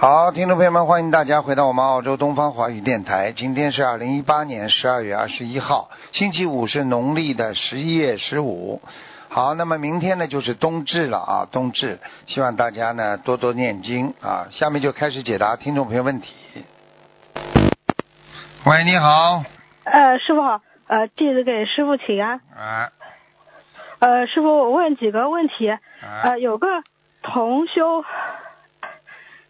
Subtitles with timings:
[0.00, 3.32] 好，听众朋友们，欢迎大家回到我们澳洲东方华语电台。
[3.32, 8.80] 今天是二零一八年十二月二十一号，星期五，是农历的十一月十五。
[9.28, 11.98] 好，那么明天呢就是冬至了啊，冬至，
[12.28, 14.46] 希望大家呢多多念经啊。
[14.52, 16.32] 下面就开始解答听众朋友问题。
[18.66, 19.42] 喂，你好，
[19.82, 22.40] 呃，师傅好，呃，弟子给师傅请安。
[22.56, 22.92] 啊
[23.98, 25.68] 呃，师傅，我问几个问题。
[25.68, 25.80] 啊
[26.22, 26.68] 呃，有个
[27.20, 28.04] 同修，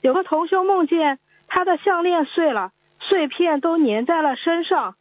[0.09, 4.95] 有个同修梦见他的项链碎了，碎片都粘在了身上。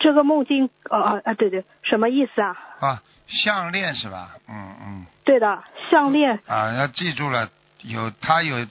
[0.00, 2.56] 这个梦境，呃呃啊，对对，什么意思啊？
[2.80, 4.30] 啊，项链是吧？
[4.48, 5.06] 嗯嗯。
[5.22, 5.62] 对的，
[5.92, 6.40] 项链。
[6.48, 7.48] 啊，要记住了，
[7.82, 8.66] 有他有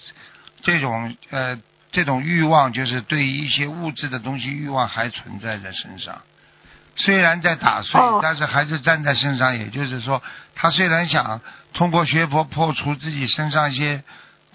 [0.62, 1.58] 这种呃
[1.94, 6.22] 这种欲望，就是对于一些物质的东西欲望还存在在身上。
[6.98, 9.58] 虽然在打碎，哦但是还是站在身上。
[9.58, 10.22] 也就是说，
[10.54, 11.40] 他虽然想
[11.74, 14.04] 通过学佛破除自己身上一些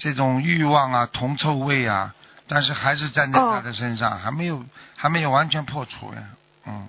[0.02, 2.12] 这种欲望啊、铜臭味啊，
[2.48, 4.60] 但是还是站在他的身上，还没有
[4.96, 6.22] 还没有完全破除呀。
[6.66, 6.88] 嗯，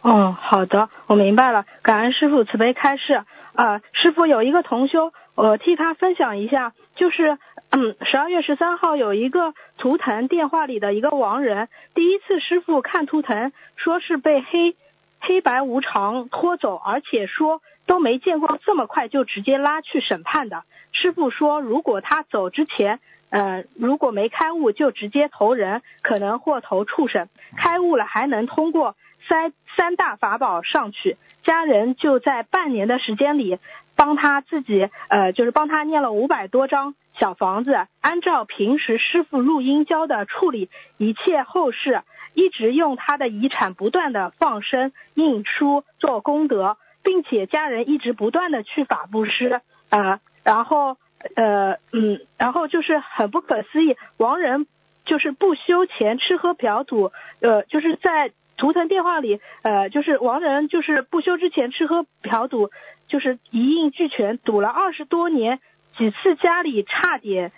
[0.00, 1.64] 哦，好的，我明白了。
[1.82, 3.22] 感恩师傅慈悲开示。
[3.54, 7.38] 呃，师傅有一个同修，我替他分享一下，就是
[7.70, 14.74] 嗯，十二月十三号有一个图腾电话里的一个亡人，第一次师傅看图腾，说是被黑
[15.20, 20.64] 黑白无常拖走，而且说都没见过这么快就直接拉去审判的。
[20.92, 23.00] 师傅说，如果他走之前。
[23.34, 28.94] 呃，如果没开悟就直接投人，可能或投畜生；开悟了还能通过
[29.26, 31.16] 三三大法宝上去。
[31.42, 33.58] 家人就在半年的时间里，
[33.96, 42.02] 帮他自己呃，就是帮他念了五百多张小房子，按照平时师傅录音教的处理一切后事，
[42.34, 50.96] 一直用他的遗产不断的放生、印书、做功德，并且家人一直不断的去法布施，啊，然后。
[51.36, 54.66] 呃嗯，然后就是很不可思议，王仁
[55.04, 62.72] 就是不修钱吃喝嫖赌，呃，就是在图腾电话里，呃，就是王仁就是不修之前吃喝嫖赌，
[63.06, 65.60] 就是一应俱全，赌了二十多年，
[65.96, 67.52] 几次家里差点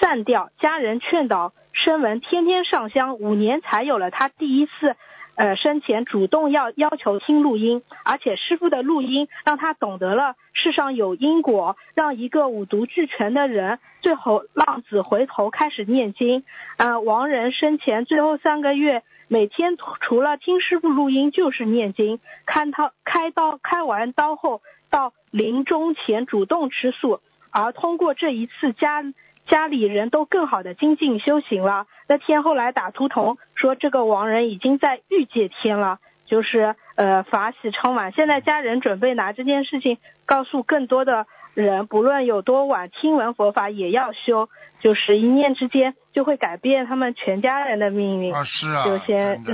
[0.00, 4.96] 散掉，家人劝导，声闻天天上香，五年才有了他第一次。
[5.34, 16.44] 呃，生前主动要要求听录音，而且师傅的录音让他懂得了世上有因果，让一个五毒俱全的人最后浪子回头开始念经。
[16.76, 24.60] 呃，亡人生前最后三个月，每天除了听师傅录音就是念经，看他开刀开完刀后
[24.90, 27.20] 到临终前主动吃素，
[27.50, 29.02] 而通过这一次加。
[29.48, 31.86] 家里人都更好的精进修行了。
[32.08, 38.12] 那天后来打图腾说这个亡人已经在欲界天了，就是呃法喜充满。
[38.12, 44.48] 现在家人准备拿这件事情告诉更多的人，不论有多晚听闻佛法也要修，
[44.80, 48.34] 就是一念之间就会改变他们全家人的命运。
[48.34, 49.44] 啊是啊，就先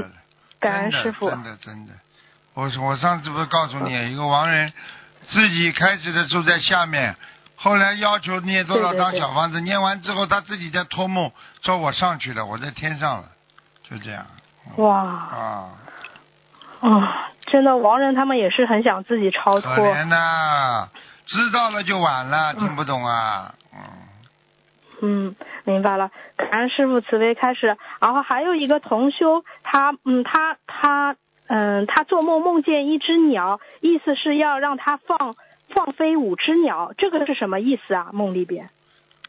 [0.61, 1.31] 感恩师傅。
[1.31, 1.93] 真的真的，
[2.55, 4.73] 我我上次不是告诉你，一个亡人
[5.23, 7.17] 自己开始的住在下面。
[7.61, 13.25] 后来要求念多少张小房子，念完之后他自己在托梦说我上去了，我在天上了，
[13.83, 14.25] 就这样。
[14.77, 15.01] 哇。
[15.03, 15.71] 啊。
[16.81, 19.75] 啊，真的，亡人他们也是很想自己超脱。
[19.75, 20.89] 可怜呐，
[21.27, 23.53] 知道了就晚了，听不懂啊。
[23.75, 23.81] 嗯。
[25.03, 26.11] 嗯，明白了。
[26.37, 27.77] 感恩师傅慈悲开始。
[28.01, 31.17] 然后还有一个同修，他嗯，他他
[31.49, 35.35] 嗯，他做梦梦见一只鸟，意思是要让他放。
[35.75, 38.09] 放飞五只鸟，这个是什么意思啊？
[38.13, 38.71] 梦里边。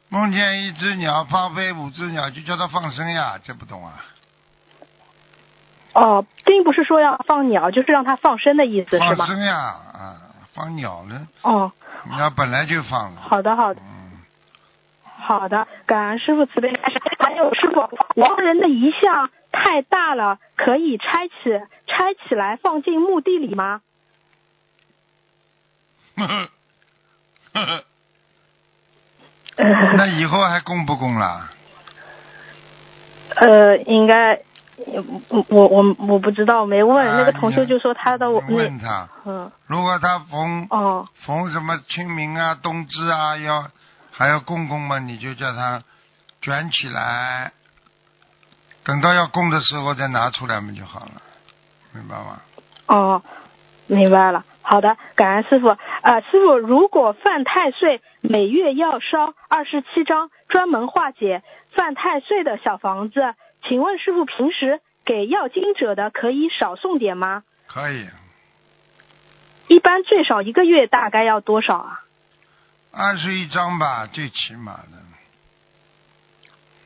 [0.10, 4.04] 梦见一只鸟放飞五只鸟，就叫它放生呀，这不懂啊？
[5.94, 9.16] 哦，并不是说要放鸟，就是让它放生的意思，是吗？
[9.16, 10.18] 放生呀，啊，
[10.54, 11.28] 放鸟呢？
[11.42, 11.72] 哦。
[12.16, 13.22] 鸟本来就放了。
[13.22, 13.82] 好的，好的。
[13.82, 14.12] 嗯。
[15.04, 16.72] 好的，感恩师傅慈悲。
[17.20, 17.82] 还有师傅，
[18.16, 21.34] 亡人的遗像太大了，可以拆起
[21.86, 23.82] 拆起来放进墓地里吗？
[29.58, 31.50] 那以后还供不供了？
[33.36, 34.40] 呃，应该，
[35.30, 37.08] 我我我我不知道，没问。
[37.08, 43.70] 啊、那个同学就说他的我，问他，嗯，如果他逢哦逢什么清明啊、冬至啊，要
[44.12, 45.84] 还要供供嘛，你就叫他
[46.42, 47.52] 卷起来，
[48.84, 51.22] 等到要供的时候再拿出来嘛就好了，
[51.94, 52.42] 明白吗？
[52.88, 53.22] 哦，
[53.88, 54.44] 明白了。
[54.70, 55.70] 好的，感恩师傅。
[56.04, 63.34] 呃，师傅，如果犯太岁，每月要烧二十七张，专门化解犯太岁的小房子。
[63.68, 67.42] 请问师傅，平时给要经者的可以少送点吗？
[67.66, 68.06] 可以，
[69.70, 72.04] 一般最少一个月大概要多少啊？
[72.92, 75.00] 二十一张吧，最起码的。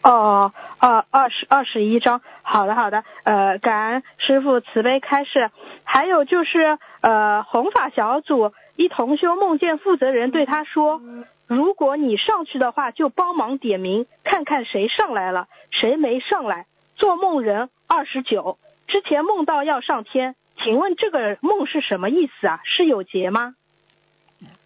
[0.03, 5.50] 哦，二二十二十一张，好的好的，呃，感恩师傅慈悲开示。
[5.85, 11.01] 还有就是，呃，弘法小组一同修梦见负责人对他说，
[11.47, 16.65] 如果你上去的话，就帮忙点名，看看谁上来了，谁没上来。
[16.95, 18.57] 做梦人二十九，
[18.88, 22.59] 之前梦到要上天，请问这个梦是什么意思啊？
[22.65, 23.55] 是有劫吗？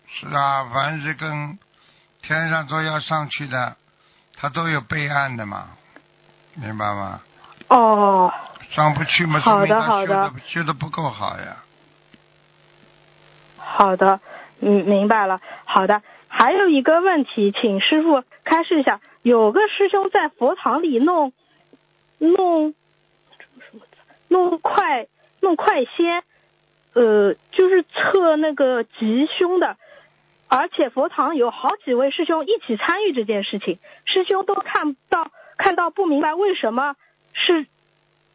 [0.08, 1.58] 是啊，凡是跟
[2.22, 3.78] 天上说要上去的，
[4.40, 5.70] 他都有备案的嘛，
[6.56, 7.22] 明白吗？
[7.70, 8.32] 哦，
[8.70, 11.58] 上不去嘛，好的说明他好的修的修的不够好呀。
[13.58, 14.20] 好的，
[14.62, 15.42] 嗯，明白了。
[15.66, 19.02] 好的，还有一个问题，请师傅开示一下。
[19.24, 21.34] 有个师兄在佛堂里弄
[22.20, 22.74] 弄
[24.30, 25.08] 弄快
[25.42, 26.24] 弄快仙，
[26.94, 29.76] 呃，就是测那个吉凶的，
[30.48, 36.96] 而且佛堂有好几位师兄一起参与这件事情，师兄都看到看到不明白为什么
[37.34, 37.66] 是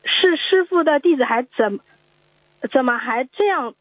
[0.05, 1.81] 是师傅的弟子还怎
[2.71, 3.75] 怎么还这样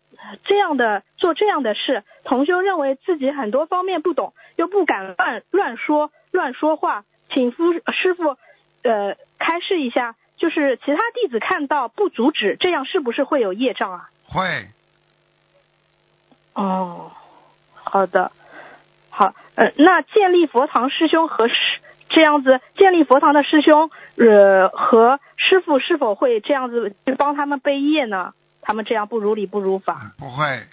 [0.45, 2.03] 这样的做这样的事？
[2.23, 8.37] 同修认为自己很多方面不懂，又不敢乱乱说乱说话，请夫师傅
[8.83, 14.09] 呃开示一下，就是其他弟子看到不阻止，这样是不是会有业障啊？
[14.27, 14.67] 会，
[16.53, 17.11] 哦，
[17.83, 18.31] 好的，
[19.09, 21.53] 好，呃，那建立佛堂师兄和师
[22.09, 28.33] 这样子建立佛堂的师兄，呃，和师傅是否会这样子去帮他们背业呢？
[28.61, 30.11] 他们这样不如理不如法。
[30.17, 30.63] 不会，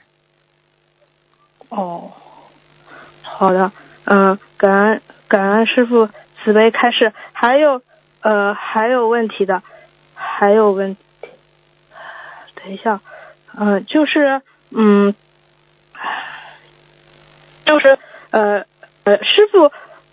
[1.70, 2.12] 哦，
[3.22, 3.72] 好的，
[4.04, 6.08] 嗯、感恩感恩师傅
[6.44, 7.80] 慈悲开示，还有
[8.20, 9.62] 呃还有问题的，
[10.14, 11.28] 还有问题，
[12.54, 13.00] 等一下，
[13.58, 15.14] 嗯、就是嗯，
[17.68, 17.98] 就是
[18.30, 18.64] 呃
[19.04, 19.70] 呃师傅，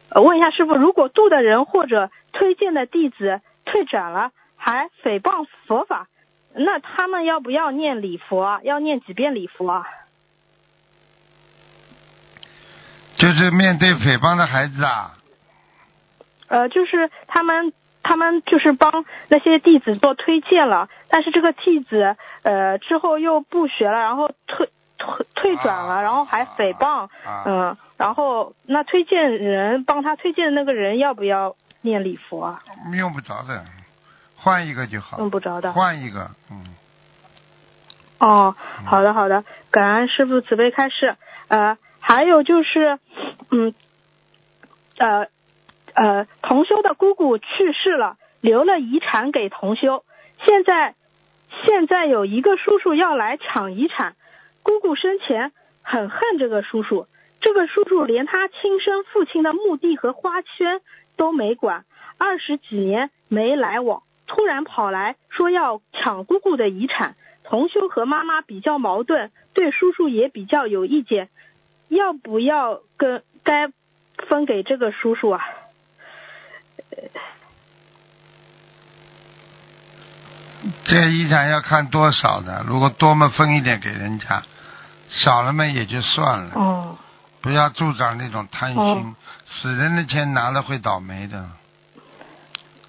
[0.10, 6.08] 呃问一下师傅，如果度的人或者推荐的弟子退转了，还诽谤佛法，
[6.54, 8.60] 那他们要不要念礼佛啊？
[8.64, 9.86] 要念几遍礼佛啊？
[13.16, 15.14] 就是面对诽谤的孩子啊，
[16.50, 17.72] 呃，就是他们
[18.04, 24.70] 他们就是帮那些弟子做推荐了，但是这个弟子呃之后又不学了，然后退
[25.06, 32.64] 退退转了，啊然后还诽谤，啊嗯，然后那推荐人帮他推荐的那个人要不要念礼佛啊？
[32.94, 33.64] 用不着的，
[34.36, 35.18] 换一个就好。
[35.20, 35.72] 用不着的。
[35.74, 36.76] 换一个，嗯，
[38.20, 38.56] 哦，
[38.86, 41.16] 好的好的，感恩师傅慈悲开示。
[41.48, 42.98] 呃，还有就是，
[43.52, 43.74] 嗯，
[44.98, 45.28] 呃
[45.94, 50.04] 呃，同修的姑姑去世了，留了遗产给同修。
[50.44, 50.96] 现在
[51.64, 54.16] 现在有一个叔叔要来抢遗产，
[54.66, 55.52] 姑姑生前
[55.84, 57.08] 很恨这个叔叔，
[57.40, 60.82] 这个叔叔连他亲生父亲的墓地和花圈
[61.16, 61.86] 都没管，
[62.18, 67.16] 二十几年没来往，突然跑来说要抢姑姑的遗产。
[67.44, 71.30] 同修和妈妈比较矛盾，对叔叔也比较有意见，
[71.90, 73.72] 要不要跟该
[74.28, 75.46] 分给这个叔叔啊？
[80.86, 84.42] 这遗产要看多少的，如果多么分一点给人家，
[85.10, 86.98] 少了嘛也就算了，哦。
[87.42, 89.16] 不要助长那种贪心，哦。
[89.48, 91.48] 死人的钱拿了会倒霉的。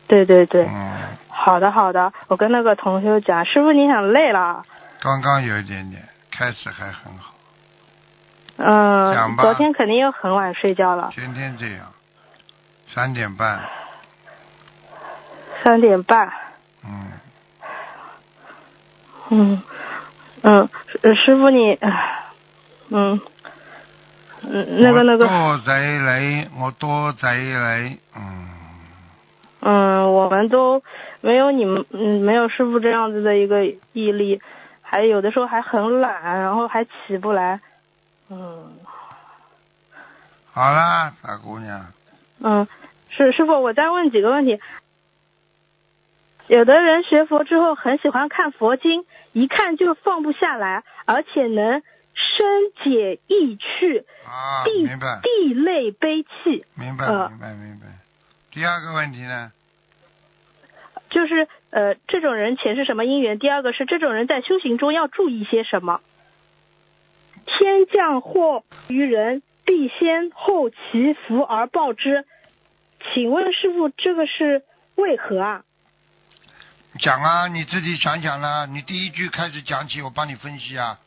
[0.08, 4.64] 对对对，嗯，好的好的，我跟那个同学讲，师傅你很累了，
[5.00, 7.34] 刚刚有一点点，开始还很好，
[8.56, 11.92] 嗯、昨天肯定又很晚睡觉了，天天这样，
[12.94, 13.60] 三点半，
[15.64, 16.32] 三点半，
[16.84, 17.12] 嗯，
[19.30, 19.62] 嗯
[20.42, 20.68] 嗯，
[21.02, 21.78] 师师傅你，
[22.90, 23.20] 嗯
[24.42, 28.48] 嗯那个那个，我多仔你，我多仔你，嗯，
[29.60, 30.82] 嗯，我们都
[31.20, 34.40] 没有你们，嗯，没有师傅这样子的一个毅力，
[34.82, 37.60] 还有的时候还很懒，然后还起不来，
[38.30, 38.78] 嗯
[40.52, 41.86] 好啦，大姑娘，
[42.40, 42.66] 嗯，
[43.10, 44.60] 是师傅，我再问几个问题。
[46.48, 51.82] 有的人学佛之后很喜欢看佛经，一看就放不下来，而且能
[52.14, 56.64] 深解意趣，啊，地明白，地泪悲泣。
[56.74, 57.86] 明白，呃明白，明白。
[58.52, 59.52] 第二个问题呢？
[61.10, 63.38] 就是呃，这种人前世什么因缘？
[63.38, 66.00] 第二个是这种人在修行中要注意些什么？
[67.44, 72.24] 天天降祸于人，必先后其福而报之。
[73.12, 74.62] 请问师傅，这个是
[74.94, 75.64] 为何啊？
[76.98, 78.66] 讲啊，你自己想想啦。
[78.66, 80.98] 你第一句开始讲起，我帮你分析啊。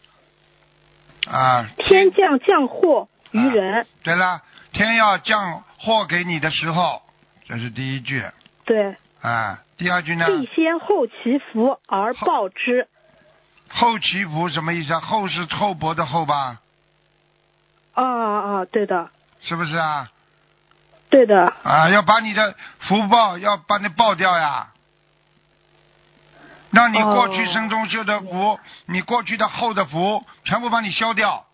[1.27, 4.41] 啊，天降降祸于人，对了，
[4.71, 7.01] 天要降祸给你的时候，
[7.47, 8.23] 这是第一句。
[8.65, 10.25] 对，啊，第二句呢？
[10.27, 12.87] 必先后其福而报之。
[13.67, 14.99] 后其福什么意思啊？
[15.01, 16.61] 后是厚薄的厚吧？
[17.93, 19.09] 啊啊，对的，
[19.41, 20.09] 是不是啊？
[21.09, 21.53] 对的。
[21.63, 24.71] 啊，要把你的福报要把你报掉呀，
[26.71, 31.45] 让你过去生中修的福，你过去的厚的福，全部帮你消掉。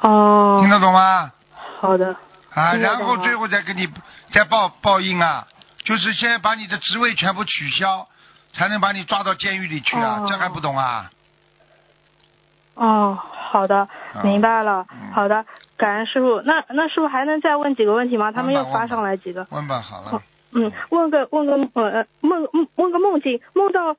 [0.00, 0.58] 哦。
[0.60, 1.32] 听得懂吗？
[1.80, 2.16] 好的。
[2.52, 3.86] 啊，然后最后再给你
[4.32, 5.46] 再报报应啊，
[5.84, 8.08] 就是先把你的职位全部取消，
[8.52, 11.10] 才能把你抓到监狱里去啊，这还不懂啊？
[12.74, 13.18] 哦，
[13.50, 13.88] 好的，
[14.22, 14.86] 明白了。
[15.14, 15.44] 好的，
[15.76, 16.40] 感恩师傅。
[16.42, 18.32] 那那师傅还能再问几个问题吗？
[18.32, 19.46] 他们又发上来几个。
[19.50, 20.22] 问吧，好了。
[20.58, 23.94] 嗯，问个问个呃梦问个梦境，梦到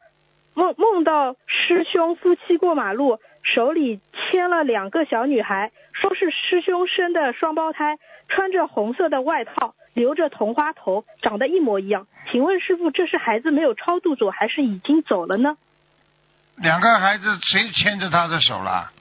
[0.56, 12.08] 梦梦到师兄夫妻过马路，手里牵了两个小女孩，说是师兄生的双胞胎，穿着红色的外套，留着同花头，长得一模一样。
[12.32, 15.58] 请问师傅，这是孩子没有超度走，还是已经走了呢？
[16.56, 18.92] 两个孩子谁牵着他的手了？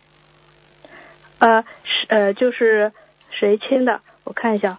[1.39, 2.93] 呃，是呃，就是
[3.31, 4.03] 谁牵的？
[4.25, 4.79] 我看一下。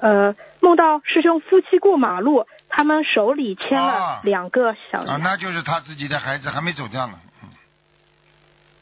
[0.00, 0.36] 呃，
[0.68, 5.00] 梦到师兄夫妻过马路，他们手里牵了两个小。
[5.00, 7.14] 啊，那就是他自己的孩子还没走掉呢。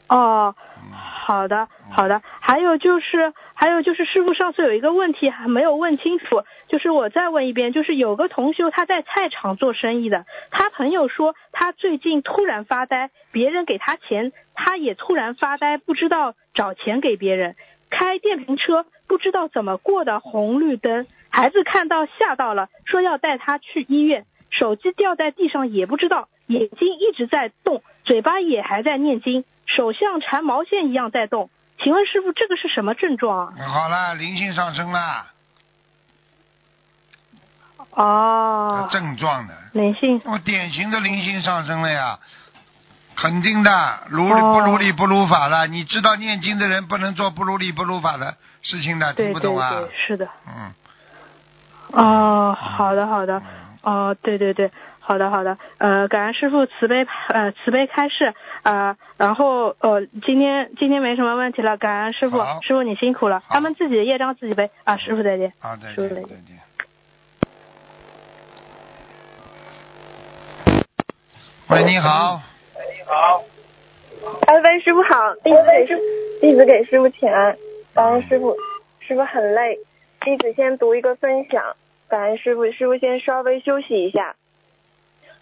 [0.09, 0.53] 哦，
[0.91, 2.21] 好的，好的。
[2.41, 17.55] 还有就是，还有就是，师傅上次有一个问题还没有问清楚，就是我再问一遍，就是有个同修他在菜场做生意的，他朋友说他最近突然发呆，别人给他钱，他也突然发呆，不知道找钱给别人，
[17.89, 29.45] 开电瓶车不知道怎么过的红绿灯，孩子看到吓到了，说要带他去医院，手机掉在地上也不知道，眼睛一直在动，嘴巴也还在念经。
[29.67, 33.53] 手像缠毛线一样在动，请问师傅这个是什么症状啊？
[33.67, 35.27] 好了，灵性上升了。
[37.91, 38.89] 哦。
[38.91, 39.53] 症状的。
[39.73, 40.19] 灵性。
[40.25, 42.17] 我典型的灵性上升了呀，
[43.15, 45.67] 肯定的，如理不如理不如法了。
[45.67, 49.69] 你知道念经的人不能做不如理不如法的事情的，听不懂啊？
[49.69, 50.27] 对对对，是的。
[50.47, 50.73] 嗯。
[51.93, 53.41] 哦，好的好的，
[53.83, 54.71] 哦，对对对。
[54.99, 66.59] 好的，好的，呃，感恩师傅慈悲，呃，慈悲开示，啊，然后呃，今天今天没什么问题了，感恩师傅，师傅你辛苦了，他们自己的业障自己背，啊，师傅再见，啊，再见，再见。
[71.69, 72.41] 喂，你好。
[72.75, 73.43] 喂，你好。
[74.47, 75.97] 哎，喂，师傅好，弟子给师
[76.41, 77.55] 弟子给师傅请安，
[77.93, 78.53] 感恩师傅，
[78.99, 79.79] 师傅很累，
[80.27, 81.77] 弟子先读一个分享，
[82.09, 84.35] 感恩师傅，师傅先稍微休息一下。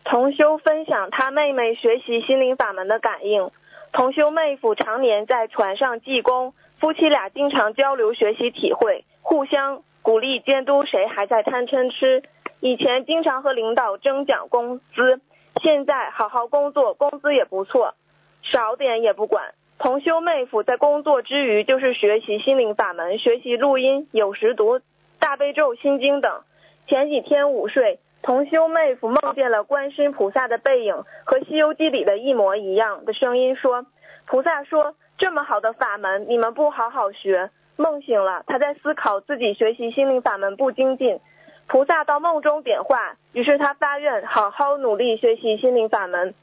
[0.03, 3.49] 同修分享他妹妹学习心灵法门的感应。
[3.93, 12.21] 同修妹夫常年在船上济公，夫妻俩经常交流学习体会，互相鼓励监督谁还在贪嗔痴。
[12.59, 15.19] 以前经常和领导争奖工资，
[15.63, 17.95] 现在好好工作，工资也不错，
[18.43, 19.55] 少点也不管。
[19.77, 24.79] 同修妹夫在工作之余就是学习心灵法门，学习录音，有时读
[25.19, 26.41] 大悲咒、心经等。
[26.87, 27.99] 前几天午睡。
[28.21, 33.85] 同修妹夫梦见了观世菩萨的背影，和《西游记》里的一模一样的声音说
[34.25, 41.19] ：“菩萨说这么好的法门，你们不好好学。”梦醒了，他在思考自己学习心灵法门不精进。
[41.67, 46.33] 菩萨到梦中点化，于是他发愿好好努力学习心灵法门，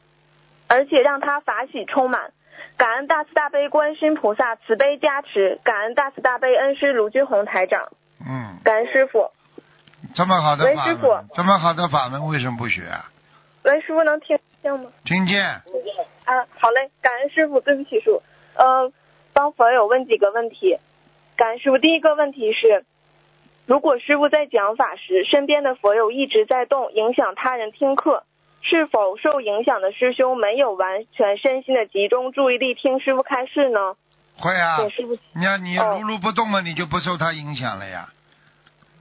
[0.68, 2.32] 而且让他法喜充满。
[2.76, 7.88] 感恩大慈大悲观世菩萨慈悲加持，感恩大慈大悲恩师卢军红台长。
[8.20, 9.30] 嗯，感恩师傅。
[10.14, 13.10] 这么好的法门，这么好的法门为什么不学啊？
[13.62, 14.90] 喂，师傅能听见吗？
[15.04, 15.44] 听见。
[15.44, 18.22] 啊，好嘞，感恩师傅，对不起师傅。
[18.56, 18.92] 呃，
[19.32, 20.78] 帮佛友问几个问题。
[21.36, 22.84] 感恩师傅，第一个问题是，
[23.66, 28.24] 如果师傅在讲法时，身边的佛友一直在动，影响他人听课，
[28.62, 33.94] 是否受影响的师兄没有完全身心的集中注意力听师傅开示呢？
[34.38, 34.78] 会啊。
[34.78, 35.18] 对，师傅。
[35.34, 38.08] 你要你如如不动了，你就不受他影响了呀。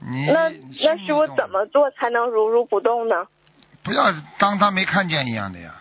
[0.00, 0.50] 你那
[0.84, 3.26] 那师傅怎么做才能如如不动呢？
[3.84, 5.80] 不要当他没看见一样的呀。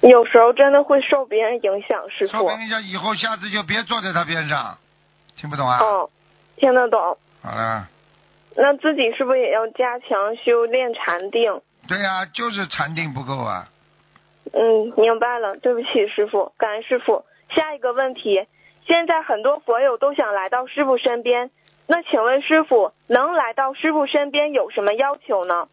[0.00, 2.32] 有时候真的会受别人影响，师傅。
[2.32, 4.76] 受别人影响，以后下次就别坐在他边上。
[5.36, 5.78] 听不懂啊？
[5.78, 6.10] 哦，
[6.56, 7.16] 听得懂。
[7.40, 7.88] 好了。
[8.56, 11.60] 那自己是不是也要加强修炼禅定？
[11.88, 13.68] 对呀，就是禅定不够啊。
[14.52, 17.24] 嗯，明白了，对不起，师傅，感恩师傅。
[17.54, 18.46] 下一个问题，
[18.86, 21.50] 现在很多佛友都想来到师傅身边，
[21.86, 25.68] 那请问师傅，能来到师傅身边有什么要求呢？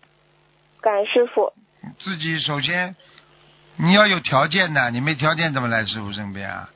[0.82, 1.54] 感恩师傅。
[2.00, 2.96] 自己首先
[3.78, 6.70] 你要有条件的，你没条件怎么来师傅身边啊？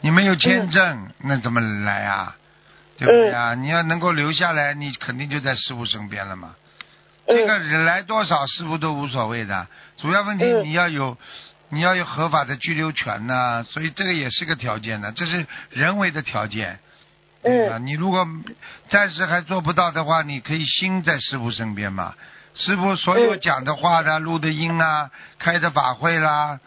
[0.00, 2.36] 你没有签证，那怎么来啊？
[2.96, 3.54] 对不对啊？
[3.54, 6.54] 你要能够留下来，你肯定就在师傅身边了嘛。
[7.26, 9.66] 这个人来多少，师傅都无所谓的，
[9.98, 11.16] 主要问题嗯你要有，
[11.70, 16.78] 你要有合法的居留权呐、所以这个也是个条件的，这是人为的条件。
[17.42, 17.78] 对吧？
[17.78, 18.26] 你如果
[18.88, 22.12] 暂时还做不到的话，你可以心在师傅身边嘛。
[22.54, 26.58] 师傅所有嗯讲的话的、录的音啊、开的法会啦、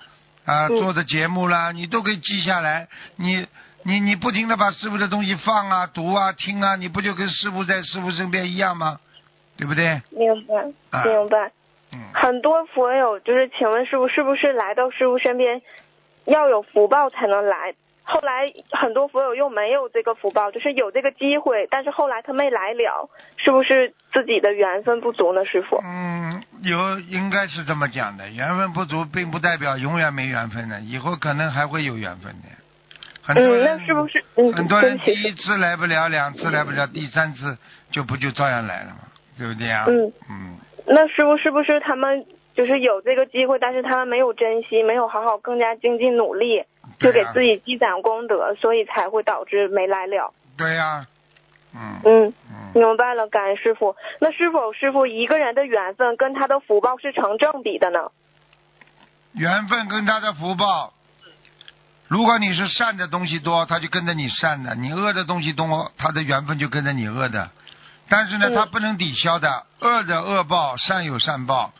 [0.45, 2.87] 啊、嗯做的节目啦，你都可以记下来。
[3.17, 3.45] 你
[3.89, 8.99] 你你不停的把师傅的东西放啊、读啊、听啊，你不就跟师傅在师傅身边一样吗？
[9.57, 9.99] 对不对？
[10.11, 11.51] 明白，啊明白。
[11.91, 15.63] 嗯，很多佛友就是，请问师傅，是不是来到师傅身边
[16.25, 17.73] 要有福报才能来？
[18.03, 25.43] 后来很多佛友又没有这个福报，就是有这个机会，但是后来他没来了，是不是自己的缘分不足呢？
[25.45, 25.81] 师傅？
[25.83, 32.49] 嗯，有应该是这么讲的，缘分不足并不代表永远没缘分的，以后可能还会有缘分的。
[33.29, 34.23] 很多嗯，人、那是不是？
[34.37, 37.55] 嗯，很多人第一次来不了，两次来不了，第三次
[37.91, 39.01] 就不就照样来了嘛，
[39.37, 39.85] 对不对啊？
[39.87, 40.57] 嗯嗯，
[40.87, 46.63] 那师傅是不是他们就是有这个机会，但是他们没有珍惜，没有好好更加精进努力，
[46.99, 50.33] 就给自己积攒功德，所以才会导致没来了。
[50.57, 51.05] 对呀、
[51.75, 52.33] 嗯嗯。
[52.49, 53.95] 嗯，明白了，感恩师傅。
[54.19, 58.09] 那是否师傅一个人的缘分跟他的福报是成正比的呢？
[59.33, 60.93] 缘分跟他的福报，
[62.09, 67.49] 如果你是善的东西多，他就跟着你善的；你恶的东西多，他的缘分就跟着你恶的。
[68.09, 71.71] 但是呢，嗯他不能抵消的，恶的恶报，善有善报。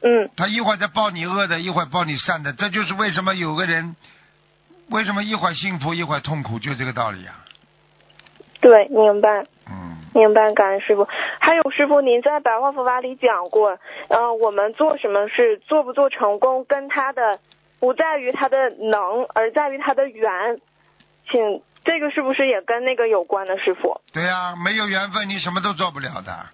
[0.00, 3.96] 嗯他一会儿在报你恶的，一会儿报你善的，这就是为什么有个人，
[4.90, 7.34] 为什么一会儿幸福一会儿痛苦，就这个道理啊。
[8.60, 11.08] 对，明白，嗯，明白，感恩师傅。
[11.40, 13.76] 还有师傅，您在白话佛法里讲过，
[14.08, 17.40] 呃，我们做什么事，做不做成功，跟他的
[17.84, 20.58] 不在于他的能，而在于他的缘。
[21.30, 24.00] 请这个是不是也跟那个有关的，师傅？
[24.10, 26.46] 对呀、没有缘分你什么都做不了的。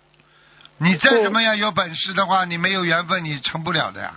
[0.78, 4.10] 你再怎么样有本事的话，你没有缘分你成不了的呀，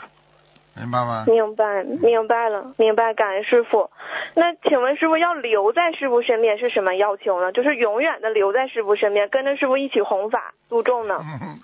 [0.76, 1.26] 明白吗？
[1.28, 3.91] 明白，明白了，明白，感恩师傅。
[4.34, 7.52] 那请问师傅要留在师傅身边是什么要求呢？
[7.52, 11.19] 就是永远的留在师傅身边，跟着师傅一起弘法度众呢？
[11.21, 11.60] 嗯，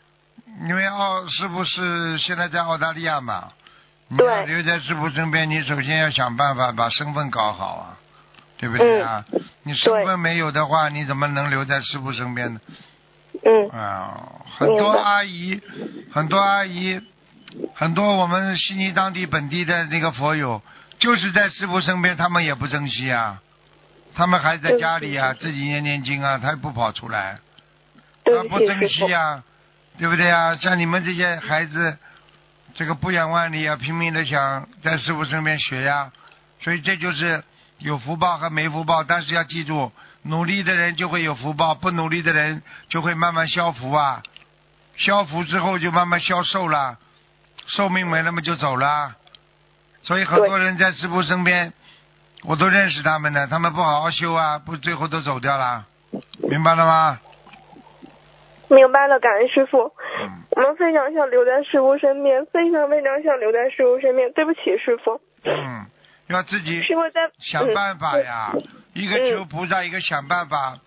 [0.66, 3.52] 因为澳师傅是现在在澳大利亚嘛，
[4.08, 7.98] 你要留在师傅身边，你首先要想办法把身份搞好啊，
[8.58, 9.24] 对不对啊？
[9.62, 12.60] 你身份没有的话，你怎么能留在师傅身边呢？
[13.44, 14.20] 嗯啊，
[14.58, 15.60] 很多阿姨，
[16.12, 17.00] 很多阿姨，
[17.74, 20.62] 很多我们悉尼当地本地的那个佛友，
[20.98, 23.40] 就是在师傅身边，他们也不珍惜啊，
[24.14, 27.38] 他们还在家里啊，自己念念经啊，他也不跑出来，
[28.24, 28.88] 他不珍。
[28.88, 29.42] 惜啊，
[29.98, 30.54] 对不对啊？
[30.56, 31.98] 像你们这些孩子，
[32.74, 36.10] 这个不远万里啊，拼命的想在师傅身边学呀，
[36.60, 37.44] 所以这就是
[37.78, 39.04] 有福报和没福报。
[39.04, 44.22] 但是要记住，努力的人就会有福报，不努力的人就会慢慢消福啊。
[44.96, 46.98] 消福之后就慢慢消寿了，
[47.66, 49.14] 寿命没了嘛就走了。
[50.02, 51.72] 所以很多人在师傅身边，
[52.42, 55.86] 我都认识他们的，他们不好好修啊，不最后都走掉了，
[56.48, 57.20] 明白了吗？
[58.68, 59.92] 明白了，感恩师傅。
[60.20, 60.42] 嗯。
[60.50, 64.32] 我们非常想留在师傅身边，非常非常想留在师傅身边。
[64.32, 65.20] 对不起，师傅。
[65.44, 65.86] 嗯，
[66.28, 68.52] 要自己师傅在想办法呀。
[68.92, 70.78] 一个嗯求菩萨，一个想办法。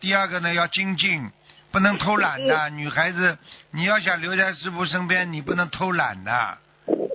[0.00, 1.30] 第二个呢，要精进，
[1.70, 2.68] 不能偷懒的。
[2.68, 3.38] 嗯女孩子，
[3.70, 6.32] 你要想留在师傅身边，你不能偷懒的。
[6.32, 6.58] 嗯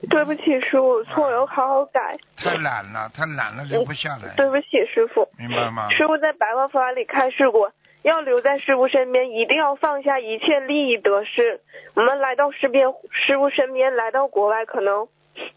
[0.09, 2.17] 对不起，师傅，错了，我好好改。
[2.35, 4.33] 太懒了，太懒了，留不下来。
[4.35, 5.29] 对不起，师傅。
[5.37, 5.87] 明白吗？
[5.91, 11.59] 师傅在白话佛法里开示过，要留在师傅身边，一定要放下一切利益得失。
[11.95, 15.07] 我们来到师边，师傅身边，来到国外，可能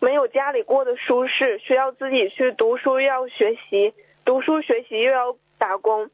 [0.00, 6.11] 没有家里过得舒适，需要自己去读书，又要学习，读书学习又要打工，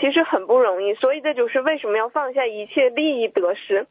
[0.00, 0.94] 其实很不容易。
[0.94, 3.86] 所以这就是为什么要放下一切利益得失。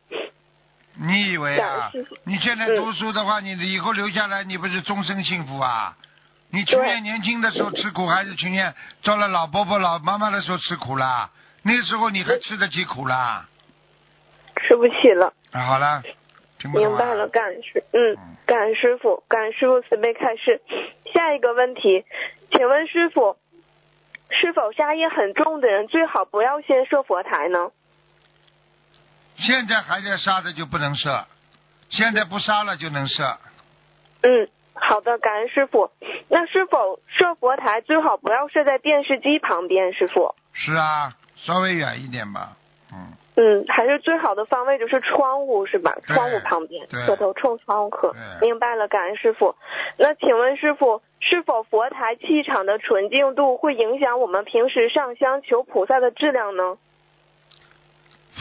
[0.96, 1.92] 你以为啊？
[2.24, 5.98] 你现在嗯读书的话，你以后留下来，你不是终身幸福啊？
[6.52, 11.30] 你去年年轻的时候吃苦，还是去年做了老伯伯、老妈妈的时候吃苦啦？
[11.64, 13.48] 那时候你还吃得起苦啦？
[14.68, 16.04] 吃不起了，啊，好了，
[16.74, 20.62] 明白了，感恩师，嗯，感恩师傅，感恩师傅慈悲开示。
[21.14, 22.06] 下一个问题，
[22.52, 23.38] 请问师傅，
[24.30, 27.72] 是否杀业很重的人最好不要先设佛台呢？
[29.38, 31.26] 现在还在杀的就不能设，
[31.90, 33.38] 现在不杀了就能设。
[34.22, 35.92] 嗯，好的，感恩师傅。
[36.30, 40.36] 那是否设佛台最好不要设在电视机旁边，师傅？
[40.54, 41.14] 是啊，
[41.46, 42.58] 稍微远一点吧。
[42.92, 45.96] 嗯，嗯，还是最好的方位就是窗户是吧？
[46.06, 48.14] 窗户旁边，对额头冲窗户可。
[48.14, 49.56] 对明白了，感恩师傅。
[49.98, 56.78] 那请问师傅，是否佛台气场的纯净度会影响我们平时上香求菩萨的质量呢？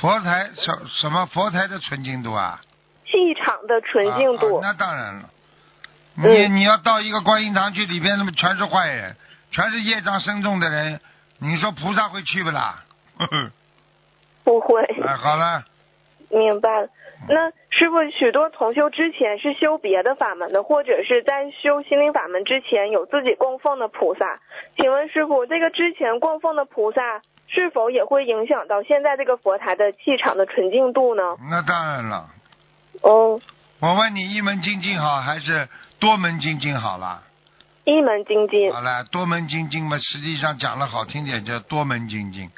[0.01, 2.61] 佛台什什么佛台的纯净度啊？
[3.07, 5.31] 气场的纯净度，啊啊那当然了。
[6.15, 9.17] 你、嗯你要到一个观音堂去，里边那么全是坏人，
[9.51, 11.01] 全是业障深重的人，
[11.39, 12.85] 你说菩萨会去不啦？
[13.19, 13.51] 呵呵
[14.45, 14.83] 不会。
[14.83, 15.65] 哎，好了，
[16.31, 16.89] 明白了。
[17.29, 24.41] 那师傅，许多同修之前是修别的法门的，或者是在修心灵法门之前有自己供奉的菩萨。
[24.77, 31.37] 请问师傅，这个之前供奉的菩萨是否也会影响到现在这个佛台的气场的纯净度呢？
[31.49, 32.31] 那当然了。
[33.03, 33.41] 哦，
[33.79, 35.69] 我问你，一门精进好还是
[36.01, 37.23] 多门精进好啦？
[37.85, 38.73] 一门精进。
[38.73, 42.51] 好了，多门精进嘛，实际上讲的好听点叫多门精进，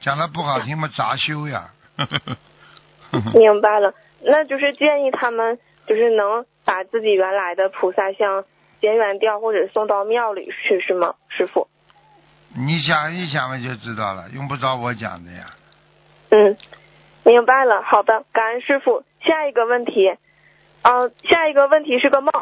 [0.00, 1.70] 讲的不好听嘛杂修呀。
[3.34, 8.44] 明白了，那就是建议他们就是能把自己原来的菩萨像
[8.80, 11.68] 结缘掉，或者送到庙里去，是吗，师傅？
[12.54, 15.46] 你想一想嘛就知道了，用不着我讲的呀。
[16.30, 16.56] 嗯，
[17.24, 17.82] 明白了。
[17.82, 19.04] 好的，感恩师傅。
[19.24, 20.16] 下一个问题，
[20.82, 22.32] 呃，下一个问题是个梦，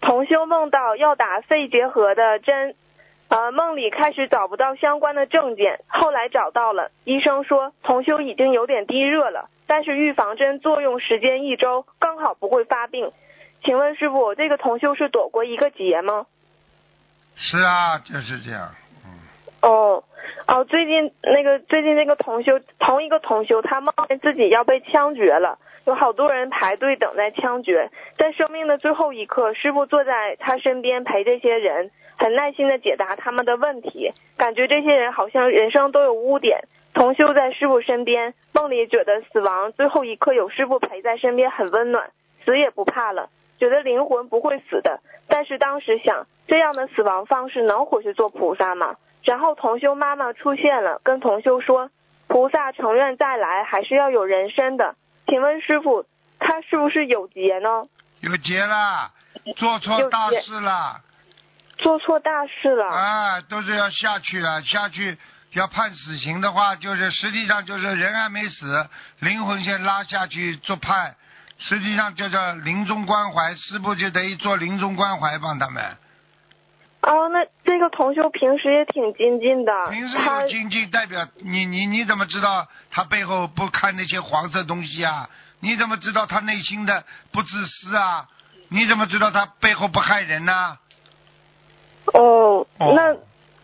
[0.00, 2.74] 同修梦到要打肺结核的针，
[3.30, 13.12] 呃，梦里开始找不到相关的证件，后来找到了，医生说同修已经有点低热了，但是预防针作用时间一周，刚好不会发病。
[13.62, 16.26] 请问师傅，这个同修是躲过一个劫吗？
[17.36, 18.74] 是啊，就是这样。
[19.06, 19.20] 嗯，
[19.62, 20.02] 哦
[20.48, 25.56] 哦，最近那个最近那个同修，同一个同修，他梦见自己要被枪决了，
[25.90, 36.62] 有好多人排队等待枪决，在生命的最后一刻，师傅坐在他身边陪这些人，很耐心的解答他们的问题，感觉这些人好像人生都有污点。
[36.94, 42.12] 同修在师傅身边，梦里觉得死亡最后一刻有师傅陪在身边很温暖，
[42.44, 45.00] 死也不怕了，觉得灵魂不会死的。
[45.26, 48.94] 但是当时想，这样的死亡方式能回去做菩萨吗？
[49.24, 51.90] 然后同修妈妈出现了，跟同修说，
[52.28, 54.94] 菩萨承愿再来还是要有人身的。
[55.30, 56.04] 请问师傅，
[56.40, 57.68] 他是不是有劫呢？
[58.18, 59.12] 有劫啦，
[59.56, 61.00] 做错大事啦，
[61.78, 62.84] 做错大事了？
[62.84, 65.16] 啊，都是要下去了，下去
[65.52, 68.88] 要判死刑的话，就是实际上就是人还没死，
[69.20, 71.14] 灵魂先拉下去做判，
[71.58, 75.96] 实际上就叫临终关怀，师傅就等于做临终关怀帮他们。
[77.02, 85.28] 哦，那这个同修平时也挺精进的，平时有精进代表你你你怎么知道他背后不看那些黄色东西啊？
[85.60, 88.28] 你怎么知道他内心的不自私啊？
[88.68, 90.78] 你怎么知道他背后不害人呢、
[92.12, 93.16] 哦，哦那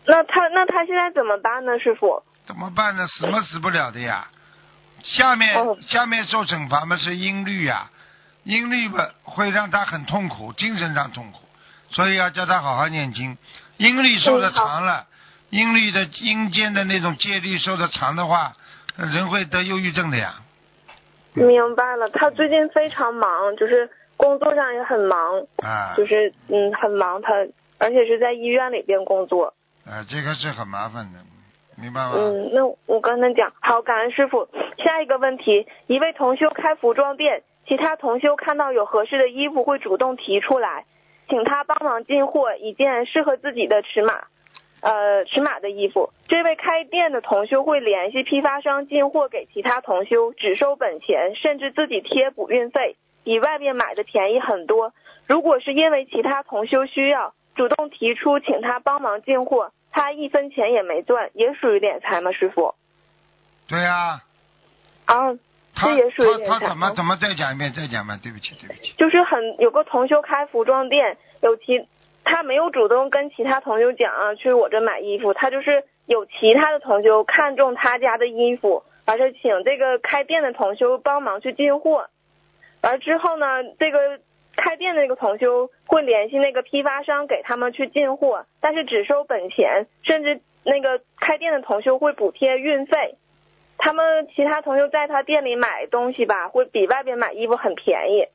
[0.05, 2.23] 那他那他现在怎么办呢，师傅？
[2.45, 3.07] 怎么办呢？
[3.07, 4.27] 死么死不了的呀。
[5.03, 7.89] 下面、哦下面受惩罚嘛是音律呀，
[8.43, 11.46] 音律嘛会让他很痛苦，精神上痛苦，
[11.89, 13.37] 所以要叫他好好念经。
[13.77, 15.05] 阴律受的长了，
[15.49, 18.53] 阴律的阴间的那种戒律受的长的话，
[18.95, 20.35] 人会得忧郁症的呀。
[21.33, 27.33] 明白了，他最近非常忙，就是工作上也很忙，啊，就是嗯很忙他，
[27.77, 29.53] 而且是在医院里边工作。
[29.85, 31.19] 啊，这个是很麻烦的，
[31.75, 32.13] 明白吗？
[32.15, 34.49] 嗯，那我跟他讲，好，感恩师傅。
[34.83, 40.85] 下一个问题，一位同修开服装店，其他同修看到有合适的衣服会主动提出来，
[41.29, 44.27] 请他帮忙进货一件适合自己的尺码，
[44.81, 46.11] 呃，尺码的衣服。
[46.27, 54.93] 这位开店的同修会联系批发商进货给其他同修，只收本钱，甚至自己贴补运费，比外面买的便宜很多。
[55.25, 62.75] 如果是因为其他同修需要，主动提出请他帮忙进货，他一分钱也没赚，也属于敛财吗，师傅？
[63.67, 64.21] 对呀、
[65.05, 65.33] 啊，
[65.77, 67.71] 他这也属于他怎么怎么再讲一遍？
[67.71, 68.93] 再讲一遍，对不起，对不起。
[68.97, 71.87] 就是很有个同修开服装店，有其
[72.23, 82.09] 他没有主动跟其他同修讲啊，去我这买衣服，他就是有其他的同修看中他家的衣服，完事请这个开店的同修帮忙去进货，
[82.81, 84.19] 完之后呢，这个
[84.55, 93.15] 开店的那个同修会联系那个批发商给他们去进货，但是只收本钱，甚至那个开店的同修会补贴运费。
[93.77, 98.27] 他们其他同学在他店里买东西吧，会比外边买衣服很便宜，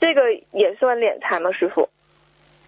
[0.00, 1.88] 这个也算敛财吗，师傅？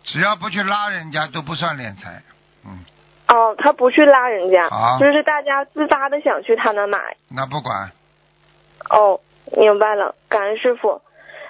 [0.04, 2.22] 只要不去拉人家，都不算敛财。
[2.64, 2.84] 嗯，
[3.28, 7.16] 哦，他不去拉人家好，就是大家自发的想去他那买。
[7.30, 7.90] 那不管。
[8.90, 9.20] 哦，
[9.56, 11.02] 明白了，感恩师傅。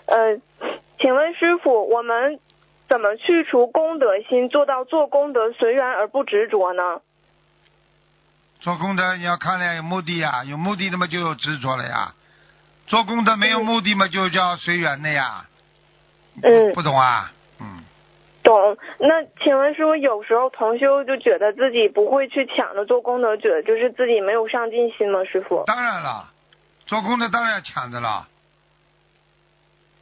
[0.06, 0.38] 呃，
[0.98, 2.40] 请问师傅，我们
[2.88, 7.00] 怎么去除功德心，做到做功德随缘而不执着呢？
[8.60, 12.14] 做功德你要看了有目的呀，有目的的嘛就有执着了呀。
[12.86, 15.44] 做功德没有目的嘛，就叫随缘的呀。
[16.42, 17.32] 嗯不懂啊？
[17.60, 17.84] 嗯，
[18.42, 18.76] 懂。
[18.98, 25.24] 那请问师傅，有时候同修就觉得自己不会去抢着做功德，觉得就是自己没有上进心吗？
[25.24, 25.64] 师傅？
[25.66, 26.30] 当然了，
[26.86, 28.26] 做功德当然要抢着了。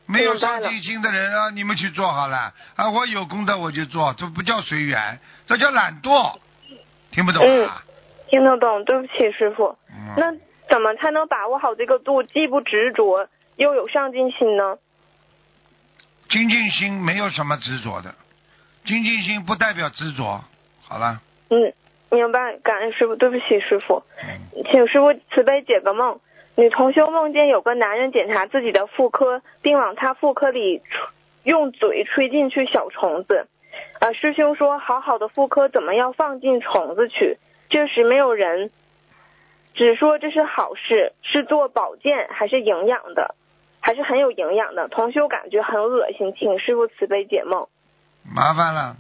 [0.09, 2.89] 没有上进心的人啊，你们去做好了啊！
[2.91, 6.39] 我有功德我就做，这不叫随缘，这叫懒惰，
[7.11, 7.83] 听不懂啊？
[8.29, 9.77] 听得懂，对不起，师傅。
[9.91, 10.33] 嗯，那
[10.69, 14.79] 怎么才能把握好这个度，既不执着又有上进心呢？
[16.29, 18.15] 精进心没有什么执着的，
[18.85, 20.43] 精进心不代表执着。
[20.89, 21.73] 好了，嗯，
[22.11, 26.19] 明白，感恩师傅，对不起，师傅，嗯，请师傅慈悲解个梦。
[26.57, 31.07] 女同修梦见有个男人检查自己的妇科，并往他妇科里吹
[31.45, 33.47] 用嘴吹进去小虫子。
[34.01, 37.39] 呃，师兄说，好好的妇科怎么要放进虫子去？
[37.69, 38.71] 这时没有人，
[39.75, 43.35] 只说这是好事，是做保健还是营养的，
[43.81, 44.89] 还是很有营养的。
[44.89, 47.67] 同修感觉很恶心，请师傅慈悲解梦。
[48.25, 48.97] 麻烦了，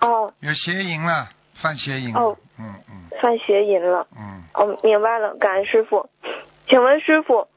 [0.00, 1.28] 哦，有邪淫了，
[1.62, 2.20] 犯邪淫了。
[2.20, 4.06] 哦嗯嗯犯邪淫了。
[4.14, 6.08] 嗯，哦，明白了，感恩师傅。
[6.68, 7.48] 请问师傅，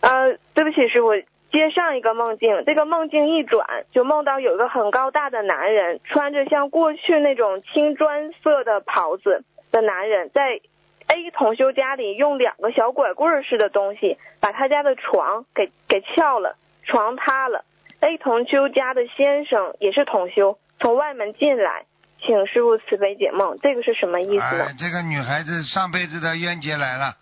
[0.00, 1.08] 呃，对不起，师傅，
[1.50, 10.60] 接上一个梦境，这个梦境一转，就梦到有一个很高大的男人，穿着像过去那种青砖色的袍子的男人，在
[11.06, 17.64] A 同修家里用两个小拐棍儿似的东西把他家的床给给撬了，床塌了。
[18.00, 21.86] A 同修家的先生也是同修，从外门进来，
[22.20, 24.66] 请师傅慈悲解梦，这个是什么意思呢？
[24.66, 27.16] 哎，这个女孩子上辈子的冤结来了，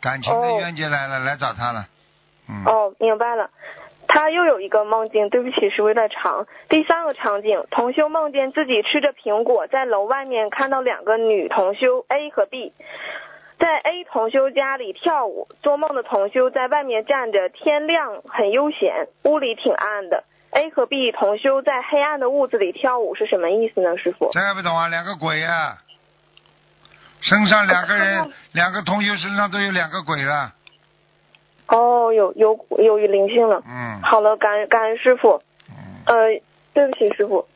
[0.00, 1.86] 感情的哦冤结来了，来找他了。
[2.52, 3.50] 嗯，哦，明白了。
[4.08, 6.46] 他又有一个梦境，对不起，是有点长。
[6.68, 12.74] 第三个场景，同修梦见自己吃着苹果，在楼外面看到两个女同修 A 和 B，
[13.58, 15.48] 在 A 同修家里跳舞。
[15.62, 20.24] 做梦的同修在外面站着，天亮很悠闲，屋里挺暗的。
[20.50, 24.28] A 和 B 同修在黑暗的屋子里跳舞是什么意思呢，师傅？
[24.32, 24.88] 这还不懂啊？
[24.88, 25.78] 两个鬼啊，
[27.22, 30.52] 身上两个哦人， 两个同修身上都有两个鬼了。
[31.68, 33.62] 哦，有有有灵性了。
[33.66, 35.42] 嗯好了，感恩感恩师傅。
[35.68, 36.42] 嗯，呃，
[36.74, 37.48] 对不起，师傅。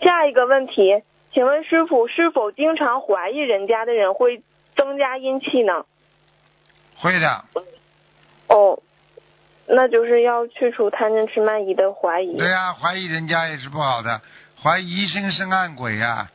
[0.00, 4.42] 下一个问题，请问师傅是否经常怀疑人家的人会
[4.76, 5.84] 增加阴气呢？
[6.96, 7.44] 会的，
[8.48, 8.80] 哦，
[9.66, 12.36] 那就是要去除贪嗔痴慢疑的怀疑。
[12.36, 14.20] 对呀、怀疑人家也是不好的，
[14.62, 16.28] 怀疑疑心生暗鬼呀、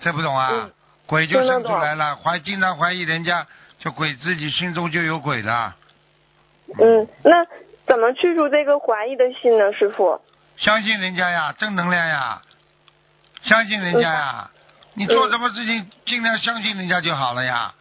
[0.00, 0.50] 这不懂啊？
[0.52, 0.70] 嗯
[1.06, 3.44] 鬼就生出来了，怀经常怀疑人家，
[3.80, 5.74] 就鬼自己心中就有鬼了。
[6.78, 7.46] 嗯，那
[7.86, 10.20] 怎么去除这个怀疑的心呢，师傅？
[10.56, 12.42] 相信人家呀，正能量呀，
[13.42, 14.50] 相信人家呀，
[14.94, 17.74] 你做什么事情尽量相信人家就好了呀。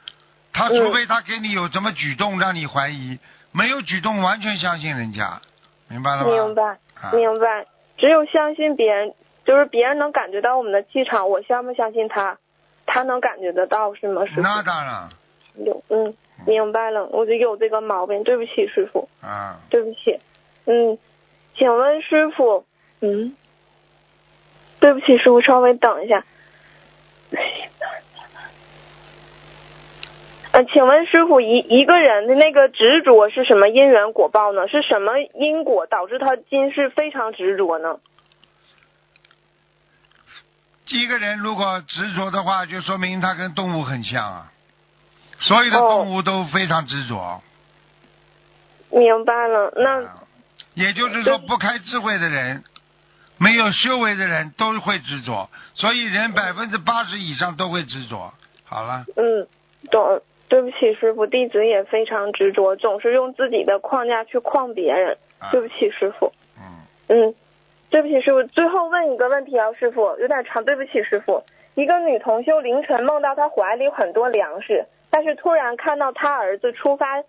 [0.51, 3.19] 他嗯除非他给你有什么举动让你怀疑，
[3.51, 5.41] 没有举动完全相信人家，
[5.87, 6.29] 明白了吗？
[6.31, 6.63] 明白，
[7.01, 7.65] 啊，明白。
[7.97, 9.13] 只有相信别人，
[9.45, 12.37] 就是别人能感觉到我们的气场，我相不相信他，
[12.85, 14.41] 他能感觉得到是吗，师傅？
[14.41, 15.09] 那当然
[15.65, 19.09] 有，嗯，明白了，我就有这个毛病，对不起，师傅。
[19.21, 20.19] 啊，对不起，
[20.65, 20.97] 嗯，
[21.57, 22.65] 请问师傅，
[23.01, 23.35] 嗯，
[24.79, 26.23] 对不起，师傅，稍微等一下。
[30.51, 34.67] 呃，请问师傅，一一个人的那个执着是什么因缘果报呢？
[34.67, 37.99] 是什么因果导致他今世非常执着呢？
[40.87, 44.51] 一个人如果执着的话，就说明他跟动物很像啊。
[45.39, 47.41] 所有的哦动物都非常执着，
[48.91, 50.23] 明白了，那啊
[50.73, 52.63] 也就是说，不开智慧的人，
[53.37, 58.33] 没有修为的人都会执着，所以人百分之八十以上都会执着。
[58.65, 59.47] 好了，嗯，
[59.89, 60.21] 懂。
[60.49, 65.15] 对不起，师傅，弟子也非常执着，总是用自己的框架去框别人。
[65.37, 66.33] 啊对不起，师傅。
[66.57, 66.63] 嗯，
[67.07, 67.35] 嗯，
[67.91, 68.41] 对不起，师傅。
[68.47, 71.43] 最后问一个问题啊，师傅，有点长，对不起，师傅。
[71.75, 77.23] 一个女同修凌晨梦到她怀里有很多粮食，但是突然看到他儿子出发，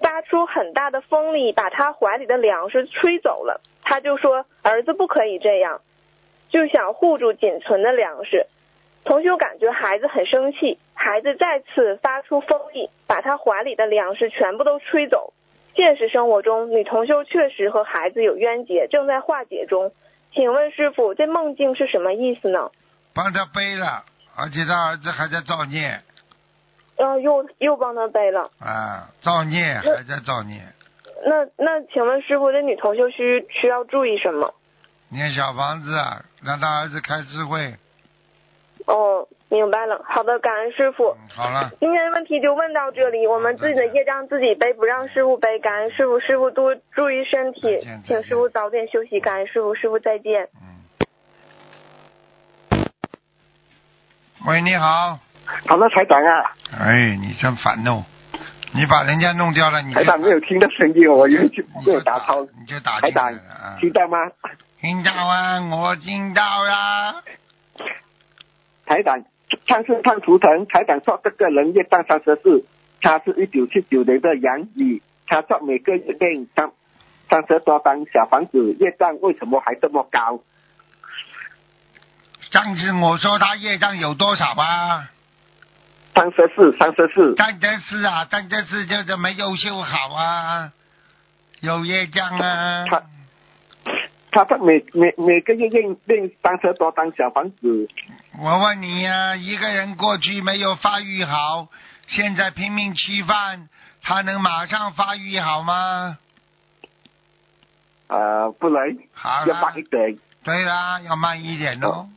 [0.00, 3.60] 发出很大的风力，把他怀里的粮食吹走了。
[3.82, 5.80] 他就说儿子不可以这样，
[6.50, 8.46] 就想护住仅存的粮食。
[9.04, 15.32] 同修感觉孩子很生气，孩子再次发出风力，把他怀里的粮食全部都吹走。
[15.74, 19.90] 现实生活中，女同修确实和孩子有冤结，正在化解中。
[20.32, 22.70] 请问师傅，这梦境是什么意思呢？
[23.14, 24.04] 帮他背了，
[24.36, 26.00] 而且他儿子还在造孽
[27.02, 28.48] 呃，又又帮他背了。
[28.60, 30.62] 啊，造孽还在造孽。
[31.24, 34.54] 那那请问师傅，这女同修需需要注意什么？
[35.08, 37.74] 念小房子，啊让他儿子开智慧。
[38.86, 40.00] 哦，明白了。
[40.04, 41.10] 好的，感恩师傅。
[41.10, 45.58] 嗯，好了，今天问题就问到这里，我们自己的业障自己背，不让师傅背。
[45.58, 49.18] 感恩师傅，师傅多注意身体请师傅早点休息。
[49.18, 50.48] 感恩师傅，师傅再见。
[50.60, 50.68] 嗯。
[54.46, 55.18] 喂，你好。
[55.66, 58.04] 好了，台长啊，哎，你真烦哦！
[58.74, 62.48] 你把人家弄掉了，你就台长没有听到声音，我以为就没有打通。
[62.58, 63.32] 你就打台长！
[63.80, 64.18] 听到吗？
[64.80, 67.14] 听到啊，我听到啦。
[68.86, 69.22] 台长，
[69.66, 72.64] 上次看图腾，台长说这个人业障三十四，
[73.00, 76.70] 他是一九七九年的羊女，他说每个月练三
[77.28, 80.40] 三十多张小房子，业障为什么还这么高？
[82.50, 85.10] 上次我说他业障有多少啊？
[86.14, 87.34] 三十四，三十四。
[87.36, 90.72] 但这次啊，但这次就是没有修好啊，
[91.60, 92.84] 有业障啊。
[92.86, 93.02] 他
[94.30, 97.88] 他他每每每个月练练三十多张小房子，
[98.38, 101.68] 我问你呀、一个人过去没有发育好，
[102.08, 103.68] 现在拼命吃饭，
[104.02, 106.18] 他能马上发育好吗？
[108.08, 110.18] 呃，不能好要慢一，点。
[110.44, 112.08] 对啦，要慢一点哦，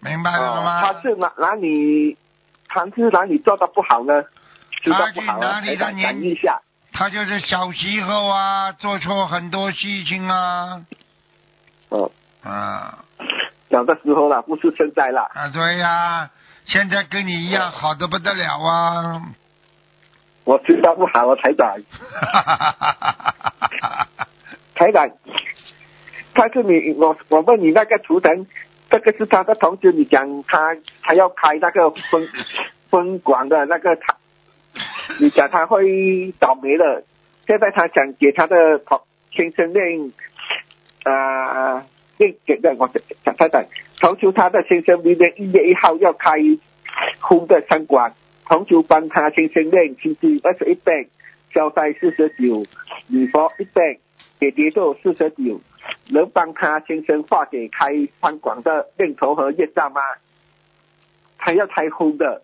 [0.00, 0.80] 明白了哦，吗？
[0.80, 2.16] 他是哪哪里？
[2.72, 4.22] 他是哪里做的不好呢？
[4.82, 6.60] 知道不好啊，他去哪里台长的年讲一下。
[6.92, 10.84] 他就是小时候啊，做错很多事情啊，
[11.88, 12.10] 哦，
[12.42, 13.04] 啊
[13.70, 15.22] 小的时候了，不是现在了。
[15.34, 16.30] 啊，对呀、
[16.66, 19.22] 现在跟你一样好的不得了啊！
[20.44, 21.76] 我知道不好啊，台长，
[24.74, 25.08] 台长，
[26.34, 28.46] 他是你我我问你那个图腾，
[28.90, 32.28] 这个是他的同学，你讲他他要开那个分
[32.90, 34.16] 分管的那个他，
[35.20, 37.04] 你讲他会倒霉了。
[37.46, 39.00] 现在他想给他的同
[39.30, 40.12] 先生练，
[41.04, 41.86] 啊、
[42.18, 42.88] 练给的我
[43.24, 43.64] 讲台长，
[44.00, 46.36] 同求他的先生明年一月一号要开
[47.20, 48.12] 空的餐馆。
[48.46, 51.06] 同求帮他先生练心经二十一遍，
[51.54, 52.66] 消灾四十九，
[53.06, 54.00] 礼佛一遍，
[54.40, 55.60] 解结咒四十九，
[56.10, 57.86] 能帮他先生化解开
[58.20, 60.00] 餐馆的念头和业障吗？
[61.38, 62.42] 他要开荤的，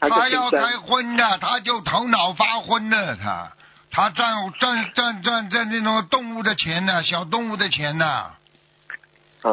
[0.00, 0.82] 他他要开生。
[0.82, 3.52] 荤的，他就头脑发昏了，他。
[3.94, 8.38] 他赚赚赚赚赚那种动物的钱呢，小动物的钱呢，啊。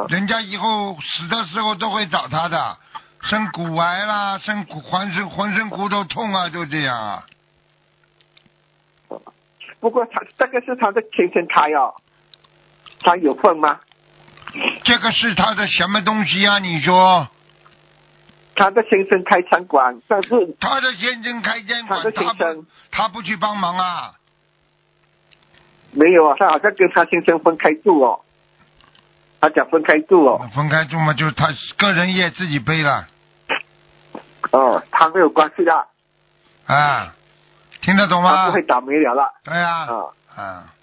[0.08, 2.78] 人家以后死的时候都会找他的，
[3.24, 7.26] 生骨癌啦，生骨浑身浑身骨头痛啊，就这样啊。
[9.82, 11.94] 不过他这个是他的先生开哦，
[13.02, 13.80] 他有份吗？
[14.84, 16.60] 这个是他的什么东西啊？
[16.60, 17.28] 你说
[18.56, 24.14] 他的先生开餐馆，但是他的先生开餐馆，他的先生他不去帮忙啊？
[25.92, 28.22] 没有啊，他好像跟他先生分开住哦，
[29.40, 33.08] 他讲分开住哦，分开住嘛，就是他个人业自己背了
[34.52, 35.88] 哦，他没有关系的，
[36.66, 37.14] 啊，
[37.82, 38.62] 听得懂吗他不会？
[38.64, 39.88] 倒霉了了对啊，
[40.36, 40.44] 啊。
[40.44, 40.74] 啊，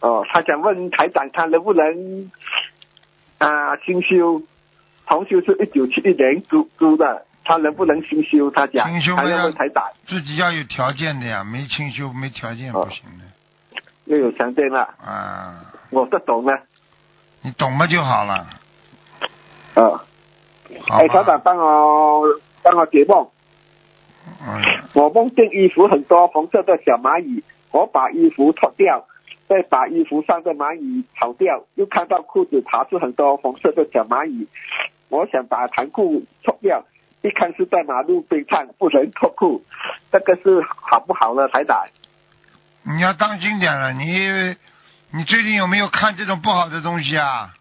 [0.00, 2.30] 哦，他想问台长，他能不能
[3.38, 4.42] 啊新修？
[5.06, 8.50] 同修是一九七一年租租的，他能不能新修？
[8.50, 13.24] 他讲，清修没有要问台长，自己要有条件的呀，没清修没条件哦不行的
[14.04, 16.56] 又有条件了，啊，我不懂呢。
[17.42, 18.46] 你懂嘛就好了，
[19.74, 20.00] 哦，
[20.86, 21.40] 好哎，台长？
[21.42, 22.22] 帮我
[22.62, 23.28] 帮我解梦，
[24.46, 24.62] 嗯，
[24.94, 29.06] 我梦见衣服很多红色的小蚂蚁，我把衣服脱掉，
[29.50, 34.46] 再把衣服上的蚂蚁跑掉，又看到裤子爬出很多红色的小蚂蚁，
[35.08, 36.84] 我想把长裤脱掉，
[37.22, 39.64] 一看是在马路边上，不能脱裤，
[40.12, 41.84] 这个是好不好呢，台长？
[42.84, 44.56] 你要当心点了，你
[45.10, 47.52] 你最近有没有看这种不好的东西啊？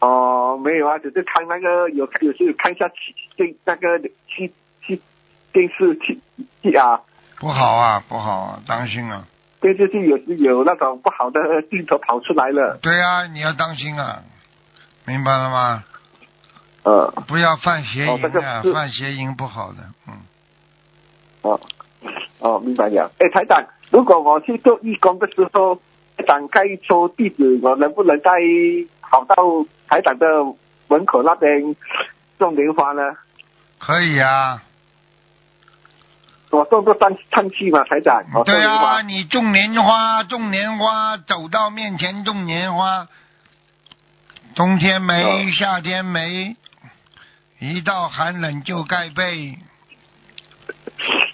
[0.00, 2.90] 哦，没有啊，只是看那个有有时候看一下
[3.36, 6.18] 电那个电视去
[6.62, 6.98] 去啊，
[7.38, 9.26] 不好啊，不好啊，当心啊！
[9.62, 14.22] 电视剧有时有那种不好的镜头跑出来了，对啊，你要当心啊，
[15.06, 15.84] 明白了吗？
[16.82, 20.14] 呃，不要犯邪淫啊，犯邪淫不好的，嗯。
[21.42, 21.60] 哦，
[22.40, 23.10] 哦，明白了。
[23.20, 25.76] 哎，台长，如果我去做义工的时候，
[26.16, 28.32] 台长该抽地址，我能不能再
[29.00, 29.36] 跑到
[29.86, 30.26] 台长的
[30.88, 31.76] 门口那边
[32.38, 33.16] 种莲花呢？
[33.78, 34.60] 可以啊，
[36.52, 38.22] 我种个上上去嘛，台长。
[38.44, 39.00] 对啊。
[39.00, 43.08] 你种莲花，种莲花，走到面前种莲花，
[44.54, 46.54] 冬天没，哦夏天没，
[47.58, 49.58] 一到寒冷就盖被。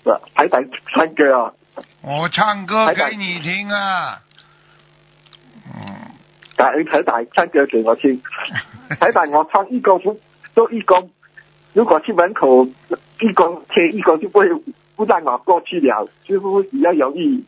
[0.05, 0.65] 是啊台长
[0.95, 1.53] 唱歌啊。
[2.01, 4.21] 我唱歌给你听啊，
[5.67, 6.15] 嗯，
[6.57, 8.23] 台长唱歌给我听。
[9.01, 10.19] 台长，我穿义工服
[10.55, 11.11] 做义工，
[11.73, 12.65] 如果去门口
[13.21, 14.49] 义工贴义工就不会
[14.99, 17.45] 不让我过去了，是不是比较容易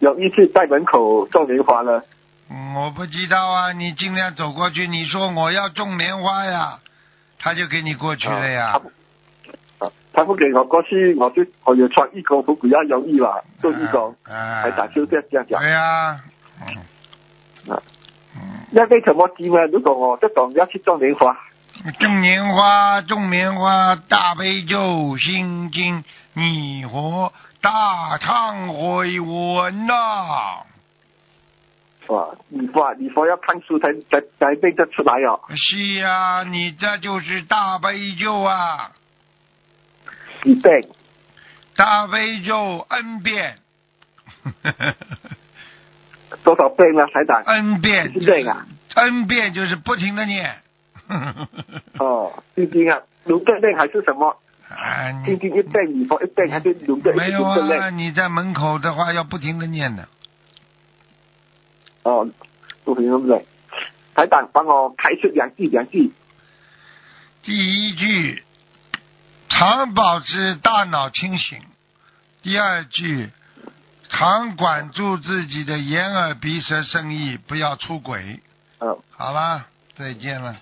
[0.00, 2.02] 容易去在门口种莲花呢？
[2.50, 6.80] 嗯我不知道啊，你尽量走过去，你说我要种莲花呀，
[7.38, 8.72] 他就给你过去了呀。
[9.78, 14.12] 啊他不给我过去，我就我就穿义工服比较容易吧，做义工。
[14.24, 15.60] 啊，台长就这样这样讲。
[15.60, 16.20] 对呀、
[16.60, 17.80] 嗯啊
[18.34, 19.64] 嗯，那为什么机呢？
[19.68, 21.38] 如果我这种要去种莲花，
[22.00, 26.02] 种莲花，种莲花，大悲咒、心经、
[26.34, 30.64] 你和大忏悔文呐、
[32.06, 35.40] 哇，你佛你佛要看书才才才背得出来哦。
[35.56, 38.92] 是呀、你这就是大悲咒啊，
[40.44, 40.88] 一遍
[41.76, 43.58] 大悲咒 n 遍
[46.44, 50.56] 多少遍呢，台长？，n 遍是这个啊，n 遍就是不停的念。
[51.98, 54.36] 哦，心经啊，卢正念还是什么？
[54.70, 57.90] 啊，你心经一遍，你佛一遍，还是卢正一没有啊？
[57.90, 60.08] 你在门口的话要不停的念的。
[62.04, 62.28] 哦，
[62.84, 63.44] 不行对不对？
[64.14, 66.12] 台长帮我开出两句两句。
[67.42, 68.44] 第一句，
[69.48, 71.58] 常保持大脑清醒；
[72.42, 73.30] 第二句，
[74.08, 78.40] 常管住自己的眼耳鼻舌身意，不要出轨。
[78.78, 79.66] 哦，好了，
[79.96, 80.56] 再见了。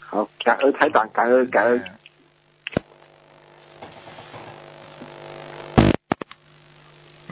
[0.00, 1.84] 好，感恩台长，感恩感恩。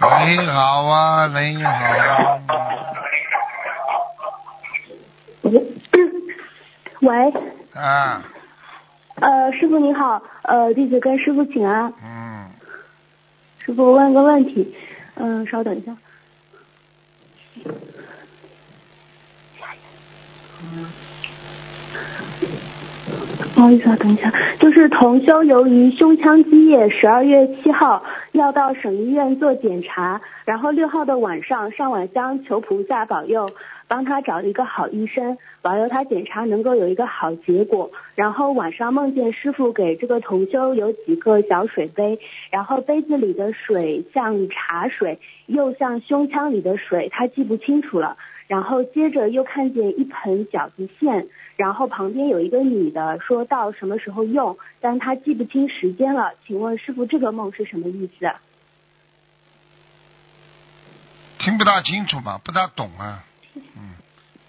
[0.03, 2.41] 喂，好啊，你，好啊。
[7.03, 7.33] 喂，
[7.75, 8.23] 啊，
[9.17, 11.93] 呃，师傅你好，呃，弟子跟师傅请安。
[12.03, 12.51] 嗯，
[13.65, 14.77] 师傅问个问题，
[15.15, 15.97] 嗯、稍等一下。
[23.55, 33.51] 不好意思啊，等一下，就是同修由于胸腔积液，十二月七号要到省医院做检查，然后六号的晚上上晚香求菩萨保佑，
[33.87, 37.91] 帮他找一个好医生，保佑他检查能够有一个好结果。
[38.15, 42.19] 然后晚上梦见师傅给这个同修有几个小水杯，
[42.51, 48.17] 然后杯子里的水像茶水，又像胸腔里的水，他记不清楚了。
[48.53, 51.27] 然后接着又看见一盆饺子馅，
[51.57, 56.35] 然后旁边有一个女的说到什么时候用，但她记不清时间了。
[56.47, 58.31] 请问师傅，这个梦是什么意思？
[61.39, 63.25] 听不大清楚嘛，不大懂啊。
[63.55, 63.95] 嗯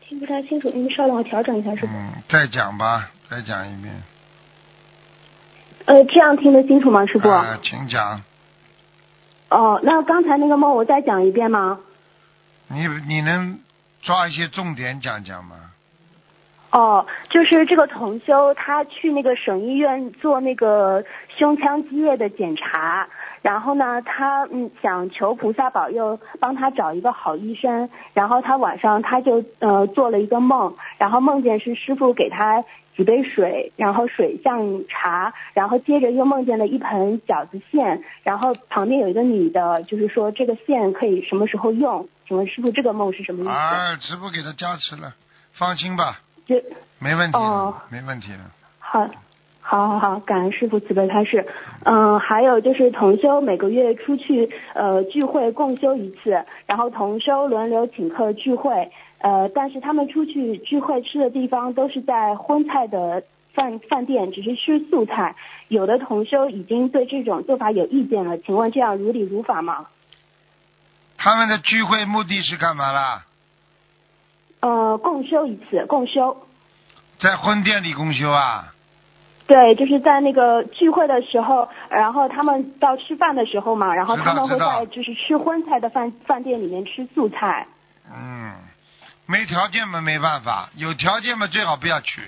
[0.01, 1.93] 听不太清楚，您稍等，我调整一下，师傅。
[1.93, 4.03] 嗯，再讲吧，再讲一遍。
[5.85, 7.29] 呃，这样听得清楚吗，师傅？
[7.29, 8.21] 啊，请讲。
[9.49, 11.79] 哦，那刚才那个梦我再讲一遍吗？
[12.67, 13.59] 你你能
[14.03, 15.55] 抓一些重点讲讲吗？
[16.71, 21.05] 哦，就是这个同修，他去那个省医院做那个
[21.37, 23.07] 胸腔积液的检查，
[23.43, 27.87] 然后呢，他嗯想求菩萨保佑，帮他找一个好医生。
[28.15, 32.63] 然后他晚上他就呃做了一个梦，然后梦见是师傅给他
[32.95, 42.07] 几杯水，然后水像茶，然后接着又梦见了一盆饺子馅，然后旁边有一个女的，就是说这个馅可以什么时候用？
[42.27, 43.49] 请问师傅这个梦是什么意思？
[43.49, 45.13] 啊，师傅给他加持了，
[45.53, 46.63] 放心吧，这
[46.99, 47.37] 没问题
[47.89, 48.51] 没问题了。
[48.79, 49.09] 好，
[49.59, 51.45] 好，好，好，感恩师傅慈悲开示。
[51.83, 58.91] 嗯，还有就是同修每个月出去呃聚会共修一次，然后同修轮流请客聚会，
[59.24, 65.36] 呃，但是他们出去聚会吃的地方都是在荤菜的饭饭店，只是吃素菜。
[65.69, 69.88] 有的同修已经对这种做法有意见了，请问这样如理如法吗？
[71.17, 73.26] 他们的聚会目的是干嘛啦？
[74.59, 76.36] 呃，共修一次，共修。
[77.17, 78.74] 在婚店里共修啊？
[79.47, 87.65] 对，就是在那个聚会的时候，然后他们到吃饭的时候嘛，然后他们会在就是吃荤菜的饭饭店里面吃素菜。
[88.13, 88.51] 嗯，
[89.26, 92.21] 没条件嘛没办法，有条件嘛最好不要去。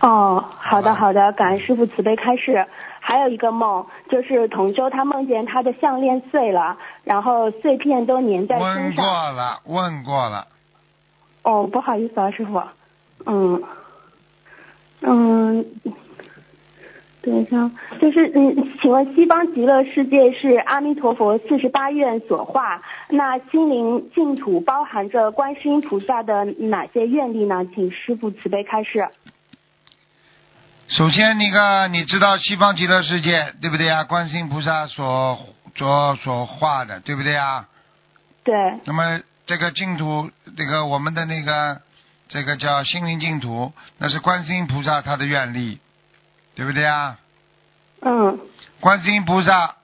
[0.00, 2.66] 哦，好的好的，感恩师傅慈悲开示。
[3.04, 9.04] 还有一个梦，就是同舟他梦见他的项链碎了，然后碎片都粘在身上问过。
[9.32, 10.46] 了，问过了，
[11.42, 12.62] 哦，不好意思啊，师傅。
[13.26, 13.62] 嗯，
[15.00, 15.66] 嗯，
[17.22, 17.70] 等一下，
[18.00, 27.64] 就是嗯，请问西方极乐世界是阿弥陀佛四十八愿所化，那心灵净土包含着观世音菩萨的哪些愿力呢？
[27.72, 29.08] 请师傅慈悲开示。
[30.88, 34.02] 首先，那个你知道西方极乐世界对不对啊？
[34.02, 35.38] 观世音菩萨所
[35.76, 37.68] 所所化的，对不对啊？
[38.42, 38.52] 对，
[38.84, 41.80] 那么这个净土，这个我们的那个
[42.28, 45.78] 这个叫心灵净土，那是观世音菩萨他的愿力，
[46.54, 47.18] 对不对啊？
[48.00, 48.38] 嗯
[48.80, 49.76] 观世音菩萨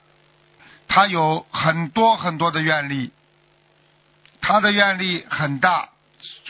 [0.88, 3.12] 他有很多很多的愿力，
[4.40, 5.90] 他的愿力很大。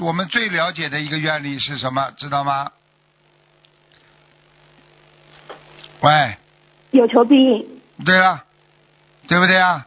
[0.00, 2.10] 我们最了解的一个愿力是什么？
[2.16, 2.72] 知道吗？
[6.00, 6.38] 喂，
[6.92, 7.80] 有求必应。
[8.04, 8.44] 对了，
[9.28, 9.86] 对不对啊？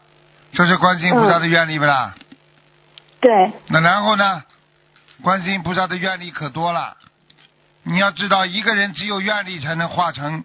[0.53, 2.13] 这是观世音菩萨的愿力不啦？
[3.21, 4.43] 对，那然后呢？
[5.23, 6.97] 观世音菩萨的愿力可多了。
[7.83, 10.43] 你要知道，一个人只有愿力才能化成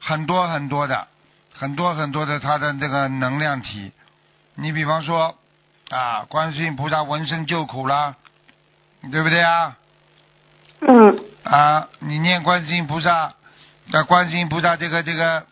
[0.00, 1.08] 很多很多的、
[1.52, 3.92] 很多很多的他的这个能量体。
[4.54, 5.36] 你比方说
[5.90, 8.14] 啊，观世音菩萨闻声救苦啦，
[9.10, 9.76] 对不对啊？
[10.80, 13.34] 嗯啊，你念观世音菩萨，
[13.92, 15.46] 啊，观世音菩萨这个这个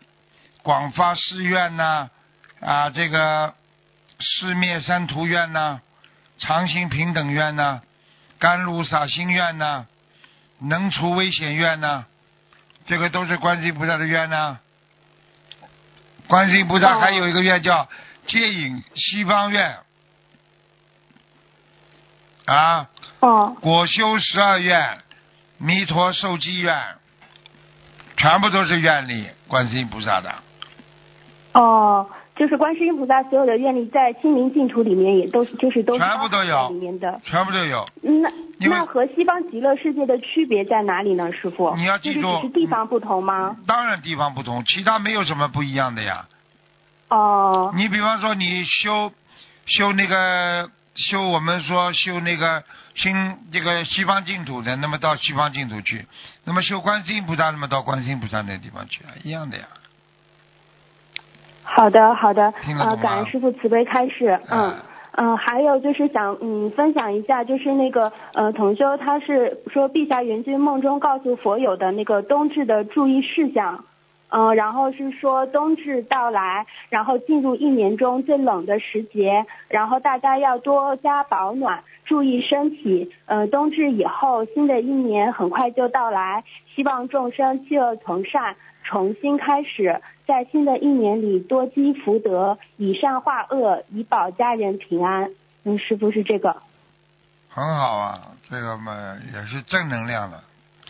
[0.63, 2.09] 广发誓愿呐、
[2.59, 3.53] 啊，这个
[4.19, 5.81] 誓灭三途愿呐、
[6.39, 7.81] 常行平等愿呐、
[8.39, 9.85] 甘露洒心愿呐、
[10.59, 12.05] 能除危险愿呢、
[12.85, 14.59] 这个都是观世音菩萨的愿呢、
[16.27, 17.87] 观世音菩萨哦还有一个愿叫
[18.25, 19.77] 接引西方愿，
[22.45, 22.89] 啊，
[23.21, 23.55] 哦。
[23.61, 24.99] 果修十二愿，
[25.57, 26.75] 弥陀受记愿，
[28.17, 30.35] 全部都是愿力，观世音菩萨的。
[31.53, 36.69] 哦，就是观世音菩萨所有的愿力在心灵净土里面也都是就是都全部都有。
[36.69, 37.19] 里面的。
[37.23, 37.89] 全部都有。
[38.01, 38.29] 那
[38.61, 41.73] 那和西方极乐世界的区别在哪里呢，师傅？
[41.77, 43.55] 你要记住是是地方不同吗？
[43.65, 46.27] 当然地方不同，其他没有什么不一样的呀。
[47.07, 49.11] 哦你比方说你修
[49.65, 52.61] 修那个修我们说修那个
[52.95, 56.05] 新这个西方净土的，那么到西方净土去；
[56.43, 59.63] 那么修观世音菩萨，那么到观世音菩萨那地方去，一样的呀。
[61.63, 64.71] 好的，好的，呃，听得懂吗感恩师傅慈悲开示，嗯。
[64.71, 64.75] 哎
[65.21, 73.83] 嗯，还有就是想嗯分享一下，就是那个呃同修他是说碧霞元君梦中告诉佛友的那个冬至的注意事项，
[74.29, 83.11] 嗯、然后是说冬至到来，然后进入一年中最冷的时节，然后大家要多加保暖，注意身体。
[83.25, 89.99] 呃，冬至以后，新的一年很快就到来，希望众生弃恶从善，重新开始，
[90.29, 95.31] 在新的一年里多积福德，以善化恶，以保家人平安。
[95.63, 96.55] 嗯，是不是这个。
[97.49, 100.39] 很好啊，这个嘛也是正能量的，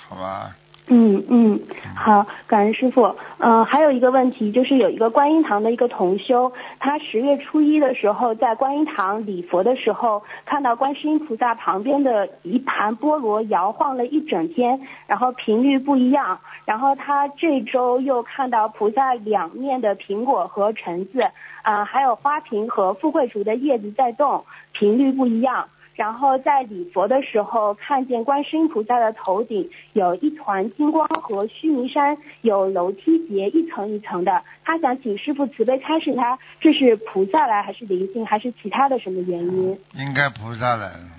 [0.10, 0.54] 好吧？
[0.92, 1.60] 嗯嗯，
[1.96, 3.16] 好，感恩师傅。
[3.38, 16.40] 嗯、还有一个问题，就是有一个观音堂的一个同修，他十月初一的时候在观音堂礼佛的时候，看到观世音菩萨旁边的一盘菠萝摇晃了一整天，然后频率不一样。
[16.66, 21.22] 然后他这周又看到菩萨两面的苹果和橙子，
[21.62, 25.70] 啊、还有花瓶和富贵竹的叶子在动，频率不一样。
[26.00, 34.42] 然后在礼佛的时候，看见观世音菩萨的头顶有一团金光和须弥山有楼梯节一层一层的。
[34.64, 39.78] 他想请师傅慈悲开示他，这是菩萨来还是灵性还是其他的什么原因？
[39.96, 41.10] 应该菩萨来了，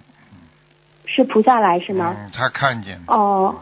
[1.04, 2.16] 是菩萨来是吗？
[2.18, 3.04] 嗯，他看见了。
[3.08, 3.54] 哦。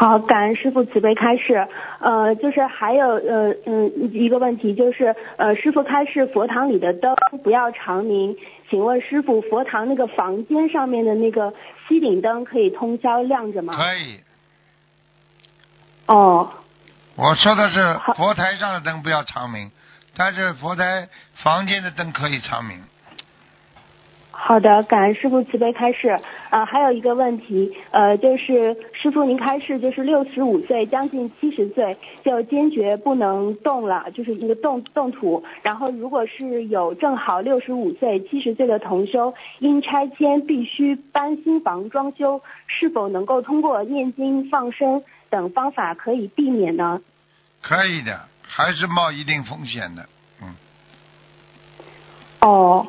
[0.00, 1.68] 好，感恩师傅慈悲开示。
[1.98, 8.34] 呃，就是还有呃嗯一个问题，就是呃师傅开示佛堂里的灯不要长明，
[8.70, 11.52] 请问师傅佛堂那个房间上面的那个
[11.86, 13.76] 吸顶灯可以通宵亮着吗？
[13.76, 14.20] 可以，
[16.06, 16.50] 哦
[17.16, 19.70] 我说的是佛台上的灯不要长明，
[20.16, 22.82] 但是佛台房间的灯可以长明。
[24.42, 26.18] 好的，感恩师傅慈悲开示。
[26.48, 35.44] 啊、还有一个问题，呃，就是师傅您开示，就是六十五岁将近七十岁就坚决不能动了，就是那个动动土。
[35.62, 47.00] 然后如果是有正好六十五岁、七十岁的同修，因拆迁必须搬新房装修，是否能够通过念经、放生等方法可以避免呢？
[47.62, 50.08] 可以的，还是冒一定风险的。
[50.42, 50.56] 嗯，
[52.40, 52.88] 哦，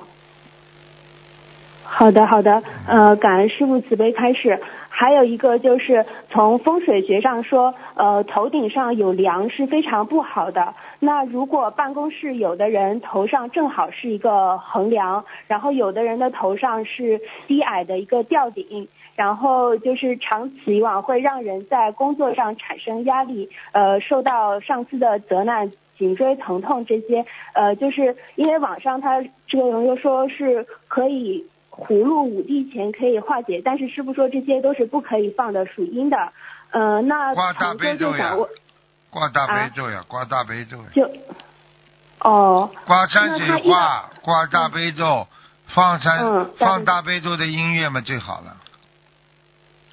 [1.94, 4.58] 好的好的，呃，感恩师傅慈悲开示。
[4.88, 10.74] 还有一个就是从风水学上说，呃，头顶上有梁是非常不好的。
[11.00, 25.70] 那如果办公室有的人头上正好是一个横梁，然后有的人的头上是低矮的一个吊顶，然后就是长此以往会让人在工作上产生压力，呃，受到上司的责难。
[25.98, 27.24] 颈椎疼痛这些，
[27.54, 36.17] 呃，就是因为网上他这个人又说是可以葫芦五帝钱可以化解，但是师傅说这些都是不可以放的，属阴的。
[36.72, 38.36] 呃，那挂大悲咒呀
[39.09, 41.09] 挂大啊悲咒呀，挂大悲咒呀，就
[42.19, 45.28] 哦挂山水画，挂大悲咒，
[45.67, 48.57] 放山、嗯放大悲咒的音乐嘛最好了。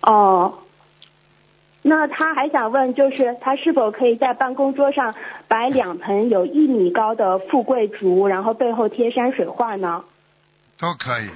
[0.03, 0.59] 哦，
[1.83, 5.15] 那他还想问，就是他是否可以在办公桌上
[5.49, 10.05] 摆两盆有一米高的富贵竹，然后背后贴山水画呢？
[10.79, 11.29] 都可以，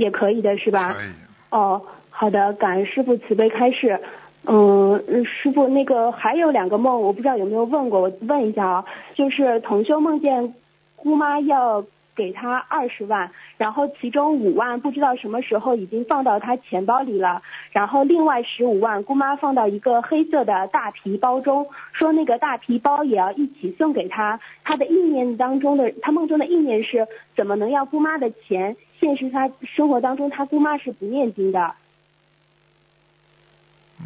[0.00, 0.94] 也可以的是吧？
[0.94, 1.08] 可以。
[1.50, 4.00] 哦，好的，感恩师傅慈悲开示。
[4.46, 8.84] 嗯，嗯师傅，那个还有两个梦，我不知道有没有问过，我问一下啊，
[9.14, 10.54] 就是同修梦见
[10.96, 11.84] 姑妈要
[12.14, 17.42] 给他二十万，然后其中五万不知道什么时候已经放到他钱包里了，
[17.72, 24.40] 然后另外十五万姑妈放到一个黑色的大皮包中，说那个大皮包也要一起送给他。
[24.64, 28.76] 他的意念当中的，他梦中的意念是怎么能要姑妈的钱？
[29.00, 31.74] 现实他生活当中，他姑妈是不念经的。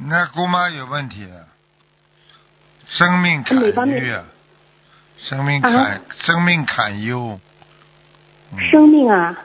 [0.08, 1.48] 那姑妈有问题了，
[2.86, 4.24] 生命哪方面坎忧啊，
[5.18, 7.40] 生命坎、啊生命坎忧，嗯
[8.70, 9.38] 生命啊，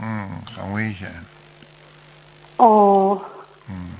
[0.00, 1.10] 嗯，很危险，
[2.56, 3.20] 哦，
[3.68, 3.90] 嗯，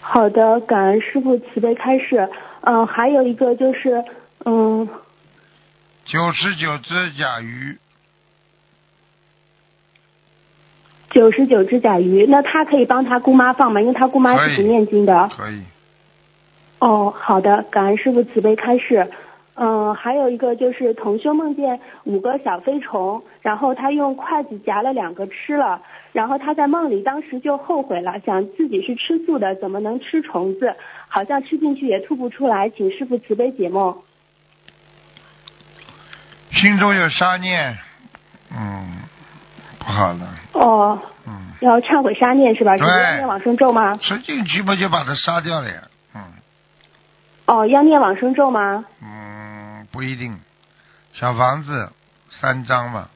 [0.00, 2.28] 好的，感恩师傅慈悲开示。
[2.62, 4.04] 嗯、还有一个就是，
[4.44, 4.88] 嗯，
[6.04, 7.78] 九十九只甲鱼，
[11.10, 13.80] 九十九只甲鱼，那他可以帮他姑妈放吗？
[13.80, 15.30] 因为他姑妈是不念经的。
[15.36, 15.62] 可以，
[16.80, 19.08] 哦，好的，感恩师傅慈悲开示。
[19.58, 25.80] 嗯，还有一个就是同修梦见五个小飞虫，然后他用筷子夹了两个吃了，
[26.12, 30.74] 然后他在梦里当时就后悔了，想自己是吃素的，怎么能吃虫子？
[31.08, 33.96] 好像吃进去也吐不出来，请师傅慈悲解梦。
[36.52, 37.78] 心中有杀念，
[38.50, 39.02] 嗯，
[39.78, 42.76] 不好了，哦，嗯，要忏悔杀念是吧？
[42.76, 43.96] 是对要念往生咒吗？
[43.96, 45.82] 吃进去不就把它杀掉了呀，
[46.14, 46.20] 嗯
[47.46, 48.84] 哦，要念往生咒吗？
[49.02, 49.15] 嗯，
[49.96, 50.36] 不一定，
[51.14, 51.88] 小房子
[52.28, 53.08] 三张嘛，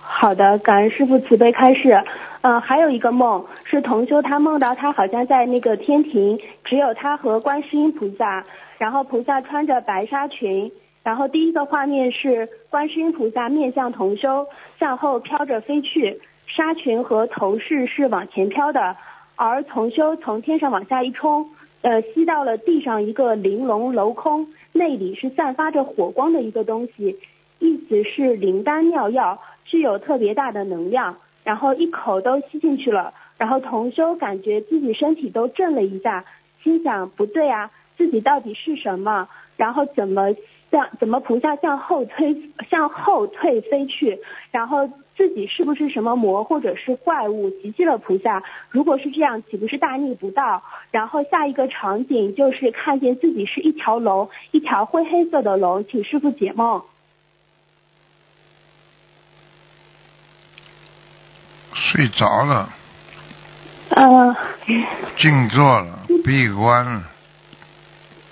[0.00, 2.02] 好的，感恩师傅慈悲开示。
[2.40, 8.44] 嗯、还有一个梦是同修，他梦到他好像在那个天庭，只有他和观世音菩萨，
[8.78, 10.72] 然后菩萨穿着白纱裙，
[11.04, 14.48] 然后第一个画面是观世音菩萨面向同修，
[14.80, 18.96] 向后飘着飞去，纱裙和头饰是往前飘的，
[19.36, 21.48] 而同修从天上往下一冲，
[21.82, 27.18] 呃，吸到了地上一个玲珑镂空，内里是散发着火光的一个东西，
[27.58, 36.24] 意思是灵丹妙药，具有特别大的能量，然后一口都吸进去了，然后同修感觉自己身体都震了一下，
[36.62, 39.28] 心想不对啊，自己到底是什么？
[39.56, 40.32] 然后怎么
[40.70, 42.36] 向怎么菩萨向后推
[42.70, 44.18] 向后退飞去？
[44.52, 44.88] 然后
[45.18, 48.40] 自己是不是什么魔或者是怪物袭击了菩萨？
[48.70, 50.62] 如果是这样，岂不是大逆不道？
[50.92, 56.80] 然后下一个场景就是看见自己是一条龙，一条灰黑色的龙，请师傅解梦。
[61.74, 62.72] 睡着了，
[63.90, 64.36] 呃，
[65.16, 67.02] 静坐了，闭关了，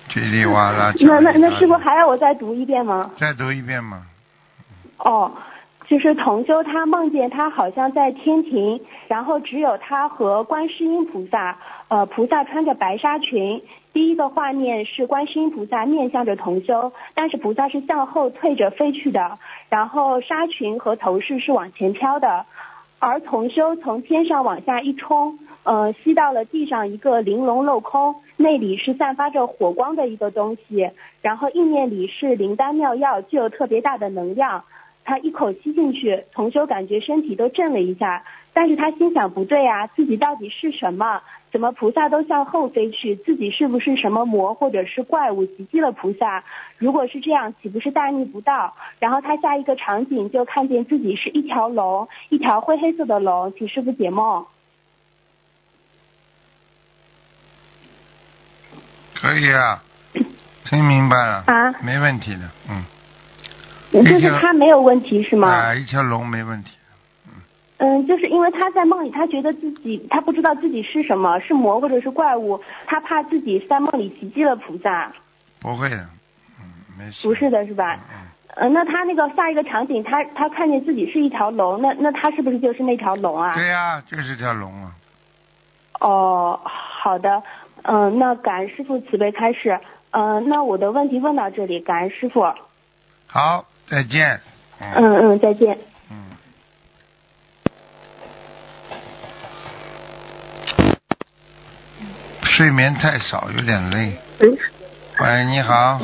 [0.09, 3.11] 叽里哇啦讲那那那师傅还要我再读一遍吗？
[3.19, 4.05] 再读一遍吗，
[4.99, 5.31] 哦，
[5.87, 11.57] 就是同修他梦见他好像在天庭，然后只有他和观世音菩萨，
[11.87, 13.61] 呃，菩萨穿着白纱裙。
[13.93, 22.45] 第一个画面是观世音菩萨面向着同修，但是菩萨是向后退着飞去的，然后纱裙和头饰是往前飘的，
[22.99, 34.65] 而同修从天上往下一冲，呃，吸到了地上一个玲珑镂空，内里是散发着火光的一个东西，然后意念里是灵丹妙药，具有特别大的能量。
[35.07, 41.21] 他一口吸进去，同修感觉身体都震了一下，但是他心想不对啊，自己到底是什么？
[41.49, 43.15] 怎么菩萨都向后飞去？
[43.15, 46.43] 自己是不是什么魔或者是怪物袭击了菩萨？
[46.77, 48.75] 如果是这样，岂不是大逆不道？
[48.99, 54.45] 然后他下一个场景就看见自己是一条龙，一条灰黑色的龙，请师傅解梦。
[59.15, 59.81] 可以啊，
[60.65, 62.83] 听明白了，啊没问题的，嗯，
[63.91, 65.47] 就是他没有问题是吗？
[65.49, 66.71] 啊，一条龙没问题，
[67.77, 75.11] 嗯，就是因为他在梦里，他觉得自己他不知道自己是什么，是魔或者是怪物，他怕自己在梦里袭击了菩萨。
[75.59, 76.05] 不会的，
[76.59, 76.65] 嗯，
[76.97, 77.99] 没事，不是的，是吧？
[78.11, 83.53] 嗯，嗯，那他那个下一个场景，他他看见自己是一条龙，那那他是不是就是那条龙啊？
[83.53, 84.91] 对呀、就是条龙啊，
[85.99, 87.41] 哦，好的，
[87.83, 89.79] 嗯、那感恩师傅慈悲开示，
[90.11, 92.41] 嗯、那我的问题问到这里，感恩师傅，
[93.27, 94.41] 好，再见，
[94.79, 95.77] 嗯嗯嗯，再见。
[96.11, 96.17] 嗯。
[102.43, 104.17] 睡眠太少，有点累。
[104.39, 104.57] 嗯。
[105.21, 106.01] 喂，你好。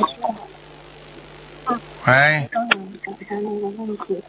[2.06, 4.22] 喂，刚个问题。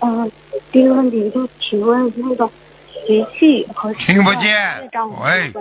[0.00, 0.32] 嗯、
[0.72, 2.50] 第一个问题就请问那个
[3.06, 4.90] 习气和听不见
[5.22, 5.52] 喂？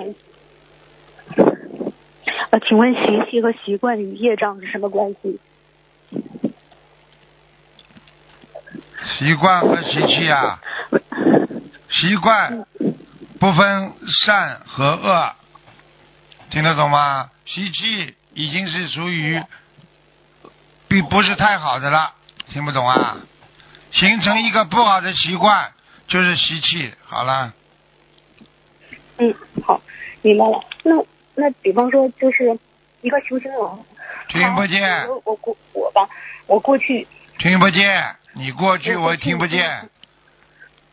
[2.52, 5.40] 呃，请问学习气和习惯与业障是什么关系？
[9.22, 10.60] 习惯和习气啊，
[11.92, 12.66] 习惯
[13.40, 15.36] 不分善和恶，
[16.50, 17.30] 听得懂吗？
[17.46, 19.40] 习气已经是属于
[20.88, 22.16] 并不是太好的了，
[22.48, 23.18] 听不懂啊？
[23.92, 25.72] 形成一个不好的习惯
[26.08, 27.54] 就是习气，好了，
[29.20, 29.80] 嗯，好，
[30.24, 30.66] 明白了。
[30.82, 30.96] 那
[31.36, 32.58] 那比方说，就是
[33.02, 33.62] 一个修行人，
[34.30, 35.08] 听不见。
[35.26, 36.10] 我过我吧，
[36.48, 37.08] 我过去，
[37.38, 39.90] 听不见，你过去我听不见，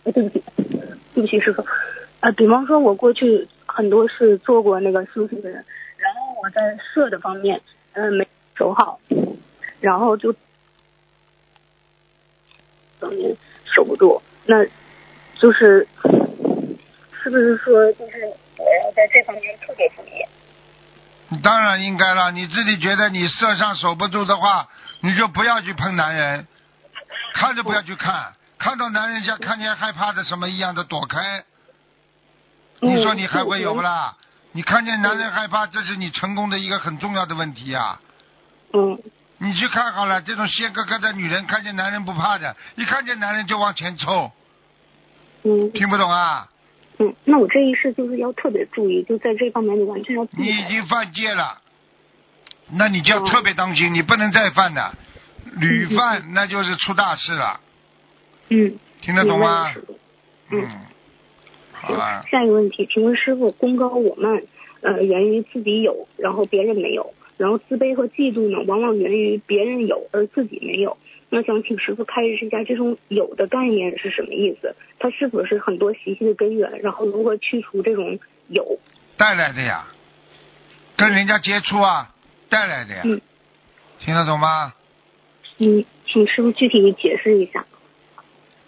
[0.05, 0.45] 呃对不起，
[1.15, 1.65] 对不起师傅，
[2.21, 5.65] 呃，比方说我过去很多是做过那个修行的人，
[5.97, 6.61] 然后我在
[6.95, 7.61] 色的方面，
[7.93, 8.27] 嗯、没
[8.57, 8.99] 守好，
[9.81, 10.35] 然后就
[12.99, 14.65] 方面守不住，那
[15.41, 15.87] 就是
[17.23, 18.25] 是不是说就是
[18.57, 20.25] 我要在这方面特别注意？
[21.29, 22.33] 你当然应该了。
[22.33, 24.67] 你自己觉得你色上守不住的话，
[25.01, 26.47] 你就不要去碰男人，
[27.39, 31.45] 看都不要去看，看到男人像看见害怕的什么一样的躲开。
[32.81, 34.17] 你说你还会有不啦？
[34.53, 38.01] 你看见男人害怕，这是你成功的一个很重要的问题啊！
[38.73, 38.99] 嗯
[39.41, 44.33] 你去看好了，这种仙哥哥的女人看见男人不怕的，一看见男人就往前凑，
[45.45, 46.49] 嗯听不懂啊？
[46.99, 50.67] 嗯，那我这一世就是要特别注意，就在这方面你完全要避你已。
[50.67, 51.61] 经犯戒了，
[52.73, 54.93] 那你就要特别当心，你不能再犯的，
[55.57, 57.61] 屡犯那就是出大事了，
[58.49, 59.73] 嗯，听得懂吗
[60.51, 60.67] 嗯，
[61.73, 64.43] 好了，下一个问题，请问师傅，功高我慢，
[64.81, 70.97] 呃，源于自己有，然后别人没有，然后自卑和嫉妒呢，往往源于别人有而自己没有。
[71.31, 74.75] 那想请师傅开示一下，这种有的概念是什么意思？
[74.99, 76.81] 它是否是很多习气的根源？
[76.81, 78.19] 然后如何去除这种
[78.49, 78.79] 有？
[79.19, 79.87] 带来的呀，
[80.97, 82.15] 跟人家接触啊，
[82.49, 83.21] 带来的呀，嗯
[83.99, 84.73] 听得懂吗？
[85.59, 87.65] 嗯，请师傅具体解释一下。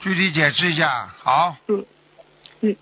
[0.01, 1.57] 具体解释一下，好。
[1.69, 1.85] 嗯
[2.61, 2.77] 嗯。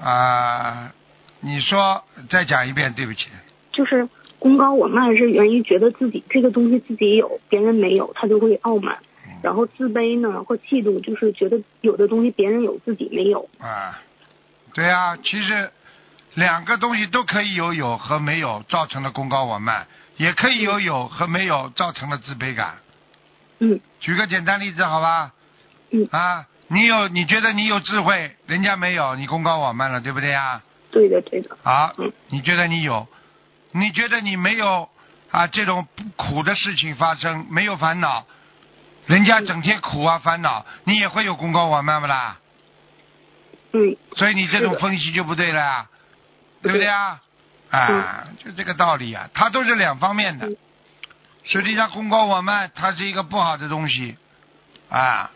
[0.00, 0.92] 啊、
[1.40, 3.28] 你说再讲一遍，对不起。
[3.72, 8.98] 就是功高我慢是源于觉得自己这个东西自己有，别人没有，他就会傲慢。
[9.42, 13.48] 然后自卑呢或嫉妒，就是觉得有的东西别人有自己没有。
[13.58, 14.00] 啊，
[14.72, 15.70] 对啊、其实
[16.34, 19.86] 两个东西都可以有有和没有造成的功高我慢，
[20.16, 22.76] 也可以有有和没有造成的自卑感。
[23.62, 25.32] 嗯举个简单例子，好吧？
[25.92, 30.60] 嗯，啊，你有你觉得你有智慧，人家没有，你功高我慢了，对不对呀？
[30.90, 31.56] 对的对的。
[31.62, 33.06] 好嗯，你觉得你有，
[33.70, 34.88] 你觉得你没有
[35.30, 35.46] 啊？
[35.46, 35.86] 这种
[36.16, 38.26] 苦的事情发生，没有烦恼，
[39.06, 42.38] 人家整天苦啊烦恼，你也会有功高我慢不啦？
[43.74, 45.86] 嗯所以你这种分析就不对了呀，
[46.62, 47.20] 对对不对啊？
[47.70, 50.56] 啊，就这个道理啊，它都是两方面的嗯。
[51.44, 54.16] 实际上，功高我慢，它是一个不好的东西，
[54.88, 55.30] 啊，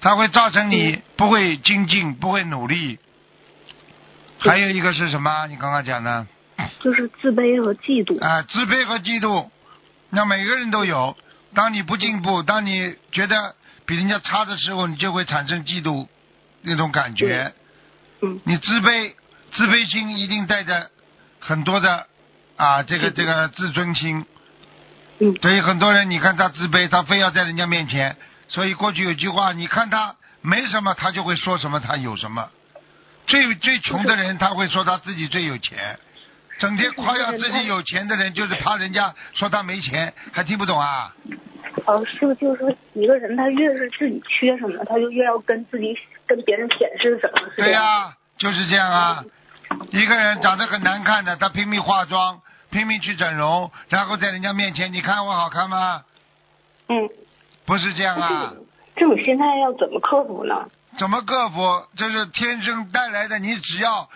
[0.00, 2.98] 它会造成你不会精进，不会努力。
[4.38, 5.46] 还有一个是什么？
[5.48, 6.26] 你刚刚讲的
[6.80, 8.20] 就是自卑和嫉妒。
[8.24, 9.50] 啊，自卑和嫉妒，
[10.10, 11.16] 那每个人都有。
[11.54, 13.54] 当你不进步，当你觉得
[13.84, 16.08] 比人家差的时候，你就会产生嫉妒
[16.62, 17.52] 那种感觉。
[18.22, 19.12] 嗯你自卑，
[19.52, 20.90] 自卑心一定带着
[21.38, 22.06] 很多的
[22.56, 24.24] 啊，这个这个自尊心。
[25.22, 28.16] 嗯所以很多人，你看他自卑，他非要在人家面前。
[28.48, 32.50] 所以过去有句话，你看他没什么，他就会说什么他有什么。
[33.26, 35.98] 最最穷的人，他会说他自己最有钱。
[36.58, 41.14] 整天夸耀自己有钱的人，就是怕人家说他没钱，还听不懂啊？
[41.86, 45.96] 哦，师傅就是说，一个人他越是自己缺什么，他就越要跟自己
[46.26, 47.48] 跟别人显示什么。
[47.56, 49.24] 对呀、样就是这样啊。
[49.90, 52.40] 一个人长得很难看的，他拼命化妆，
[52.72, 56.02] 拼命去整容，然后在人家面前，你看我好看吗？
[56.88, 57.08] 嗯，
[57.66, 58.52] 不是这样啊。
[58.96, 60.68] 这种心态要怎么克服呢？
[60.98, 61.86] 怎么克服？
[61.96, 63.38] 这是天生带来的。
[63.38, 64.08] 你只要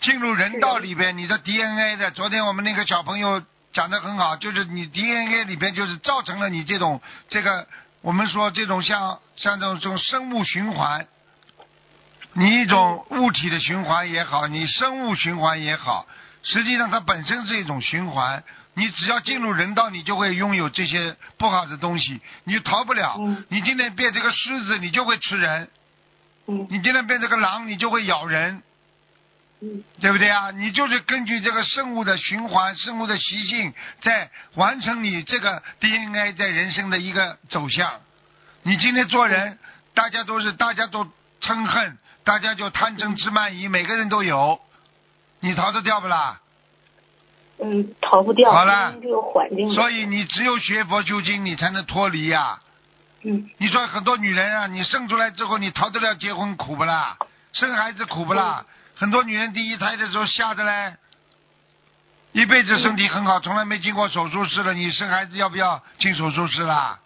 [0.00, 2.10] 进入人道里边，你的 DNA 的。
[2.12, 3.42] 昨天我们那个小朋友
[3.72, 7.66] 讲的很好，就是你 DNA 里边就是造成了你这种这个
[8.00, 11.06] 我们说这种像像这种这种生物循环，
[12.32, 16.06] 你一种物体的循环也好，你生物循环也好，
[16.46, 18.42] 实际上它本身是一种循环。
[18.78, 23.16] 你只要进入人道，你就会拥有这些不好的东西，你就逃不了。
[23.18, 25.70] 嗯你今天变这个狮子，你就会吃人。
[26.46, 28.62] 嗯你今天变这个狼，你就会咬人，
[29.62, 30.50] 嗯对不对啊？
[30.50, 33.72] 你就是根据这个生物的循环、生物的习性，
[34.02, 37.90] 在完成你这个 DNA 在人生的一个走向。
[38.62, 39.58] 你今天做人，
[39.94, 44.60] 大家都是大家都嗔恨，大家就贪嗔痴慢疑，每个人都有，
[45.46, 46.40] 你逃得掉不啦？
[47.62, 49.72] 嗯，逃不掉，好了这个环境。
[49.72, 52.60] 所以你只有学佛修经，你才能脱离呀、
[53.22, 57.16] 嗯你说很多女人啊，你生出来之后，你逃得了结婚苦不啦？
[57.52, 58.66] 生孩子苦不啦？
[58.96, 60.96] 很多女人第一胎的时候吓得嘞，
[62.32, 64.74] 一辈子身体很好，从来没进过手术室了。
[64.74, 66.98] 你生孩子要不要进手术室啦？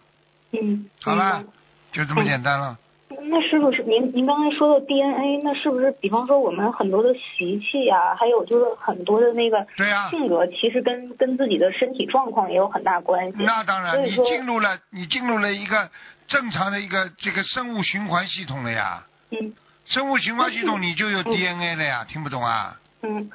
[0.53, 1.45] 嗯，好了
[1.93, 2.77] 就这么简单了。
[3.25, 13.45] 那师傅是您您刚才说的 DNA，那是不是比方说我们很多的习气呀、还有就是很多的那个对呀、性格，其实跟跟自己的身体状况也有很大关系。
[13.45, 15.89] 那当然，你进入了，你进入了一个
[16.29, 19.07] 正常的一个这个生物循环系统了呀。
[19.31, 19.53] 嗯
[19.87, 22.79] 生物循环系统你就有嗯 DNA 了呀，听不懂啊？
[23.03, 23.29] 嗯，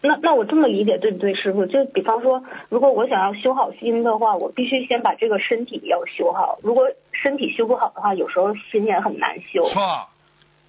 [0.00, 1.64] 那那我这么理解对不对，师傅？
[1.66, 6.58] 就比方说，如果我想要修好心的话，我必须先把这个身体要修好。
[6.62, 6.88] 如果
[7.22, 9.68] 身体修不好的话，有时候心也很难修。
[9.72, 10.08] 错，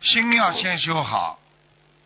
[0.01, 1.39] 心要先修好。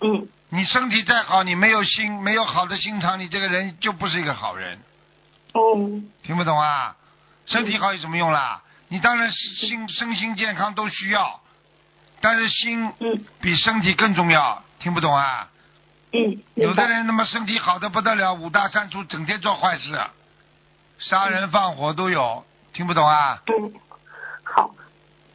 [0.02, 4.80] 嗯你身体再好，你没有心，没有好的心肠，你这个人就不是一个好人，
[5.54, 5.76] 哦
[6.24, 6.96] 听不懂啊？
[7.48, 8.62] 身体好有什么用啦？
[8.88, 11.42] 你当然是心身心健康都需要，
[12.22, 15.50] 但是心嗯比身体更重要，听不懂啊？
[16.14, 16.88] 嗯，有的。
[16.88, 20.00] 人他妈身体好的不得了，五大三粗，整天做坏事，
[21.00, 23.42] 杀人放火都有，听不懂啊？
[23.48, 23.87] 嗯，好，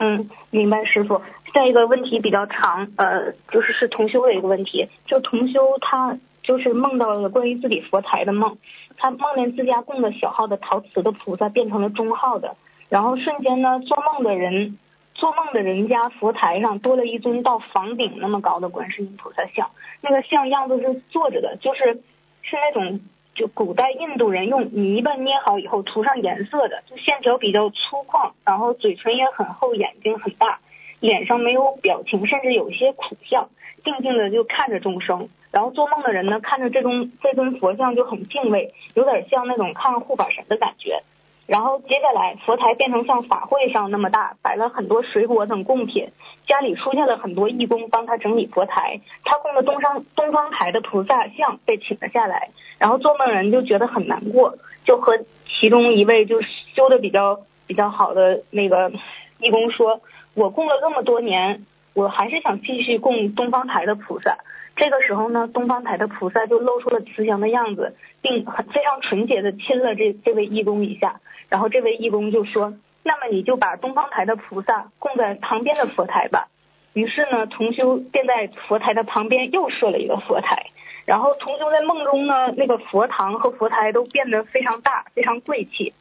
[0.03, 1.23] 嗯，明白，师傅。
[1.55, 8.59] 下一个问题比较长，呃，就是是同修的一个问题，就同修他就是梦到了关于自己佛台的梦，
[8.97, 12.57] 他梦见自家供的小号的陶瓷的菩萨变成了中号的，
[12.89, 14.79] 然后瞬间呢，做梦的人。
[15.15, 22.03] 做梦的人家佛台上多了一尊到房顶那么高的观世音菩萨像，那个像样子是坐着的，就是
[22.41, 22.99] 是那种
[23.35, 30.61] 就古代印度人用泥巴捏好以后涂上颜色的，就线条比较粗犷，然后嘴唇也很厚，眼睛很大，
[31.01, 33.49] 脸上没有表情，甚至有一些苦相，
[33.85, 35.28] 静静的就看着众生。
[35.51, 41.03] 然后做梦的人呢，看着这尊这尊佛像就很敬畏，有点像那种看护法神的感觉。
[41.47, 46.09] 然后接下来，佛台变成像法会上那么大，摆了很多水果等贡品，
[46.47, 49.01] 家里出现了很多义工帮他整理佛台。
[49.24, 56.40] 他供的东方东方台的菩萨像被请了下来，然后做梦人就觉得很难过，就和其中一位就
[56.74, 58.90] 修的比较比较好的那个
[59.38, 60.01] 义工说
[60.34, 64.38] ：“我供了这么多年，我还是想继续供东方台的菩萨。”
[64.74, 71.20] 这个时候呢，东方台的菩萨就露出了慈祥的样子，并很非常纯洁的亲了这这位义工一下。
[71.51, 72.72] 然后这位义工就说
[73.05, 76.49] ：“那么你就把东方台的菩萨供在旁边的佛台吧。”
[76.95, 80.66] 于是呢，同修便在佛台的旁边又设了一个佛台。
[81.05, 85.93] 然后同修在梦中呢，那个佛堂和佛台都变得非常大，非常贵气。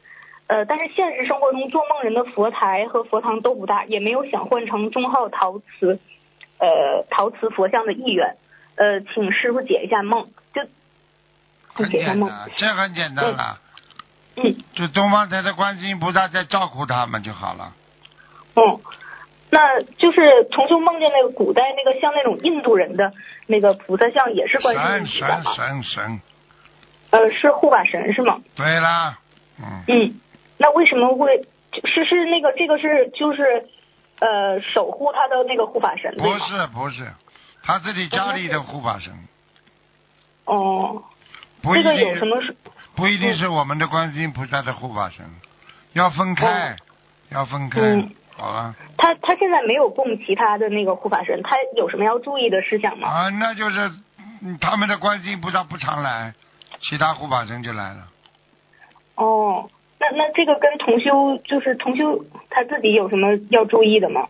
[0.51, 5.97] 呃，但是现实生活中做梦人的佛台和佛堂都不大，也没有想换成中号陶瓷，
[6.59, 8.35] 呃，陶瓷佛像的意愿。
[8.75, 10.61] 呃，请师傅解一下梦，就
[11.73, 12.29] 很解一下梦。
[12.57, 13.59] 这很简单了。
[14.35, 17.73] 嗯就东方台的观世音菩萨在照顾他们就好了。
[18.55, 18.81] 嗯，
[19.51, 23.13] 那就是重修梦见那个古代那个像那种印度人的
[23.47, 25.53] 那个菩萨像，也是观世音神神菩萨吗？
[25.55, 26.21] 神神，
[27.11, 28.41] 呃，是护法神是吗？
[28.55, 29.17] 对啦，
[29.61, 30.13] 嗯，嗯，
[30.61, 31.41] 那为什么会
[31.85, 33.65] 是是那个这个是就是
[34.19, 36.37] 呃守护他的那个护法神不？
[36.37, 37.11] 是不是，
[37.63, 39.11] 他自己家里的护法神，
[40.45, 41.01] 哦，
[41.63, 42.55] 不一这个有什么是
[42.95, 45.25] 不一定是我们的观世音菩萨的护法神，
[45.93, 46.75] 要分开，
[47.29, 53.09] 要分开嗯，好了他他现在没有供其他的那个护法神，他有什么要注意的事项吗？
[53.09, 53.91] 啊，那就是
[54.43, 56.35] 嗯他们的观世音菩萨不常来，
[56.81, 58.07] 其他护法神就来了。
[59.15, 59.67] 哦，
[60.01, 64.27] 那那这个跟同修就是同修他自己有什么要注意的吗？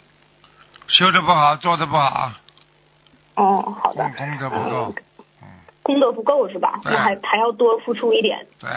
[0.88, 2.34] 修的不好，做的不好，
[3.36, 4.38] 哦，好的功。
[4.38, 4.94] 德不够，
[5.82, 6.82] 功德不够是吧？
[6.84, 8.46] 对那还还要多付出一点。
[8.60, 8.70] 对，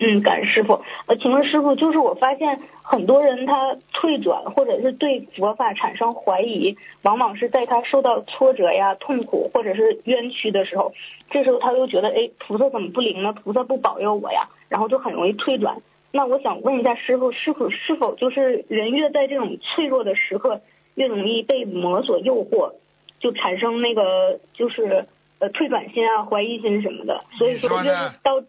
[0.00, 0.82] 嗯，感恩师傅。
[1.06, 10.92] 呃，请问师傅，就是我发现很多人他退转或者是对佛法产生怀疑，往往是在他受到挫折呀、痛苦或者是冤屈的时候，
[11.30, 13.32] 这时候他又觉得，哎，菩萨怎么不灵呢？
[13.32, 15.76] 菩萨不保佑我呀，然后就很容易退转。
[16.12, 20.60] 那我想问一下师傅，是否是否就是人越在这种脆弱的时刻，
[20.94, 22.74] 越容易被魔所诱惑，
[23.18, 25.06] 就产生那个就是
[25.38, 27.24] 呃退转心啊、怀疑心什么的。
[27.38, 28.42] 所以说说，越呢是到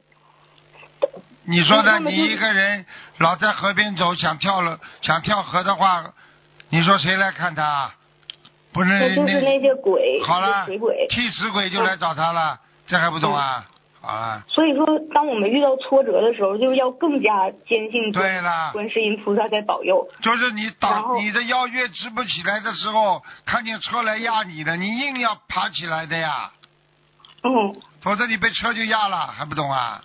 [1.46, 2.86] 你说的，你一个人
[3.20, 6.14] 老在河边走，想跳了，想跳河的话，
[6.70, 7.94] 你说谁来看他？
[8.74, 10.66] 不是那就是那些鬼，好了。
[11.10, 13.66] 替死鬼就来找他了，这还不懂啊？
[13.68, 13.73] 好
[14.04, 20.08] 了，所以说，当我们遇到挫折的时候，就是要更加坚信对了，观世音菩萨在保佑。
[20.22, 26.52] 就是你然倒你的腰越直不起来的时候，看见车来压你的，你硬要爬起来的呀，
[27.44, 30.02] 嗯，否则你被车就压了，还不懂啊？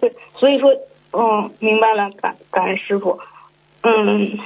[0.00, 0.70] 对，所以说，
[1.12, 3.18] 嗯，明白了，感感恩师傅。
[3.82, 4.38] 嗯，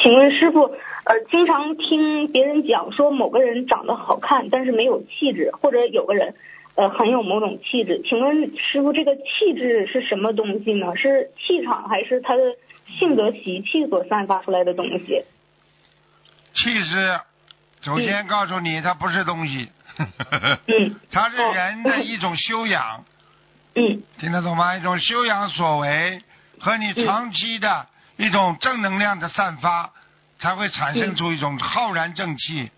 [0.00, 6.34] 请问师傅，呃，经常听别人讲说某个人长得好看，但是没有气质，或者有个人，
[6.78, 8.00] 呃，很有某种气质。
[8.08, 10.94] 请问师傅，这个气质是什么东西呢？
[10.94, 12.42] 是气场，还是他的
[13.00, 15.24] 性格习气所散发出来的东西？
[16.54, 17.20] 气质，
[17.80, 19.68] 首先告诉你，它不是东西，
[19.98, 23.04] 嗯 它是人的一种修养，
[23.74, 24.76] 嗯听得懂吗？
[24.76, 26.20] 一种修养所为
[26.60, 29.90] 和你长期的一种正能量的散发，
[30.38, 32.70] 才会产生出一种浩然正气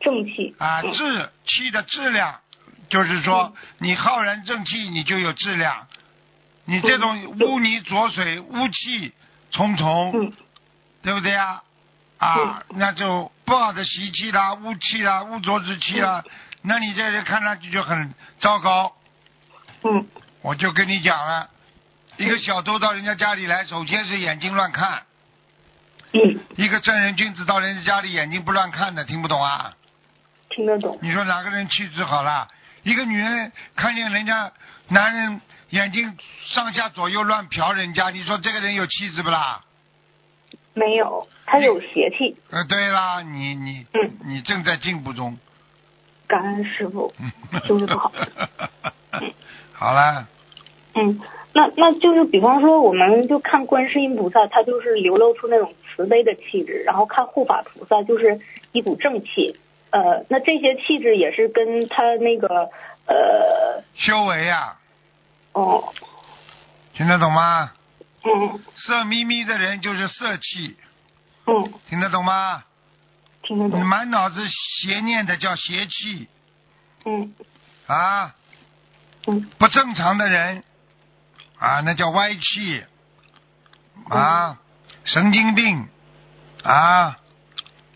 [0.00, 0.54] 正气。
[0.58, 2.40] 啊，嗯质气的质量，
[2.88, 5.86] 就是说你浩然正气，你就有质量。
[6.64, 9.12] 你这种污泥浊水、污气
[9.50, 10.32] 重重，嗯
[11.02, 11.62] 对不对呀？
[12.18, 16.24] 啊，那就不好的习气啦、污气啦、污浊之气啦，
[16.62, 18.92] 那你这人看上去就很糟糕。
[19.84, 20.06] 嗯
[20.42, 21.50] 我就跟你讲了，
[22.16, 25.02] 一个小偷到人家家里来，首先是眼睛乱看；
[26.12, 29.74] 嗯，一个正人君子到人家家里眼睛不乱看的，听不懂啊？
[30.50, 30.98] 听得懂。
[31.02, 32.48] 你说哪个人气质好了？
[32.86, 34.52] 一个女人看见人家
[34.86, 36.16] 男人眼睛
[36.46, 39.60] 上下左右乱瞟人家，你说这个人有气质不啦？
[40.72, 42.36] 没有，他有邪气。
[42.48, 45.36] 呃，对啦，你你嗯你正在进步中。
[46.28, 47.12] 感恩师傅。
[47.66, 48.12] 就是不好。
[49.74, 50.28] 好啦，
[50.94, 51.20] 嗯，
[51.54, 59.58] 那那就是比方说，我们就看观世音菩萨，他就是流露出那种慈悲的气质，然后看护法菩萨就是一股正气。
[59.90, 62.70] 呃，那这些气质也是跟他那个
[63.06, 64.76] 呃修为呀、
[65.52, 65.92] 哦。
[66.94, 67.72] 听得懂吗？
[68.24, 68.60] 嗯。
[68.74, 70.76] 色眯眯的人就是色气，
[71.46, 71.72] 嗯。
[71.88, 72.64] 听得懂吗？
[73.42, 76.28] 你听得懂满脑子邪念的叫邪气。
[77.04, 77.34] 嗯。
[77.86, 78.34] 啊，
[79.28, 79.48] 嗯。
[79.58, 80.64] 不正常的人
[81.58, 82.84] 啊，那叫歪气。
[84.08, 84.58] 啊，
[85.04, 85.88] 神经病。
[86.64, 87.16] 啊，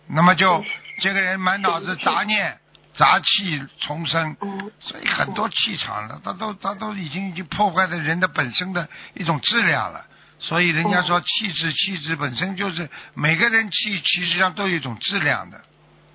[0.07, 0.65] 那么就
[1.01, 2.57] 这个人满脑子杂念、
[2.95, 4.71] 杂气丛生，嗯。
[4.79, 10.05] 所以很多气场了，他都他都已经已经破坏了人的本身的一种质量了。
[10.39, 15.61] 所以人家说气质，气质本身就是每个人气，其实上都有一种质量的，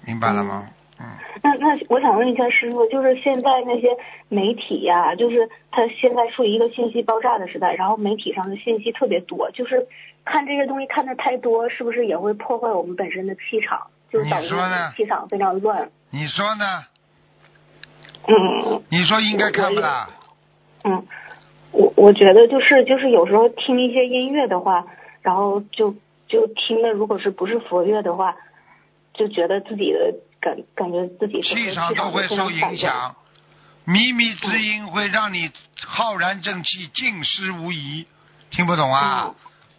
[0.05, 0.67] 明白了吗？
[0.97, 1.05] 嗯，
[1.43, 3.87] 那那我想问一下师傅，就是现在那些
[4.29, 9.85] 媒体呀、就是他现在处于一个信息爆炸的时代，然后媒体上的信息特别多，就是
[10.23, 15.89] 看这些东西看的太多，是不是也会破坏我们本身的气场，就是导致你说呢气场非常乱？
[16.11, 16.83] 你说呢？
[18.27, 20.09] 嗯你说应该看不啦？
[20.83, 21.05] 嗯，
[21.71, 24.85] 我我觉得就是就是有时候听一些音乐的话，
[25.21, 25.95] 然后就
[26.27, 28.35] 就听的如果是不是佛乐的话，
[29.13, 32.77] 就觉得自己的感感觉自己气场都会受影。
[32.77, 33.15] 响，
[33.85, 35.51] 靡靡之音会让你
[35.85, 38.07] 浩然正气尽失无疑，
[38.49, 39.25] 听不懂啊？
[39.27, 39.35] 嗯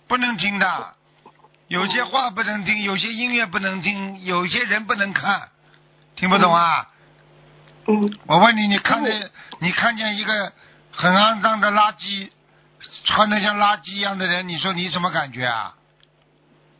[0.08, 0.94] 不能听的，
[1.68, 5.48] 有些话不能听，有些音乐不能听，有些人不能看，
[6.14, 6.90] 听不懂啊？
[7.88, 10.52] 嗯我问你，你看见你看见一个
[10.90, 12.30] 很肮脏的垃圾，
[13.04, 15.74] 穿的像垃圾一样的人，你说你什么感觉啊？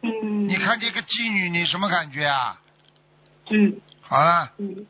[0.03, 2.61] 嗯，你看见一个妓女，你什么感觉啊？
[3.51, 3.80] 嗯。
[4.03, 4.87] 好了，嗯，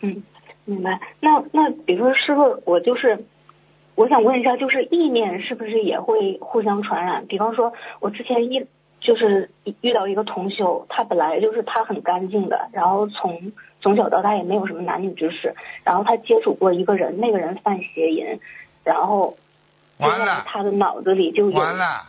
[0.00, 0.22] 嗯，
[0.64, 0.98] 明白。
[1.20, 3.26] 那那比如说师傅，我就是
[3.94, 7.26] 我想问一下，就是意念是不是也会互相传染？
[7.26, 8.66] 比方说，我之前一
[9.04, 9.50] 就是
[9.82, 13.52] 遇到一个同修，他本来就是他很干净的，然后从
[13.82, 18.40] 从小到大也没有什么男女之事，然后他接触过一个人，那个人犯邪淫，
[18.82, 19.36] 然后
[19.98, 20.42] 完了。
[20.46, 22.02] 他的脑子里就有完了，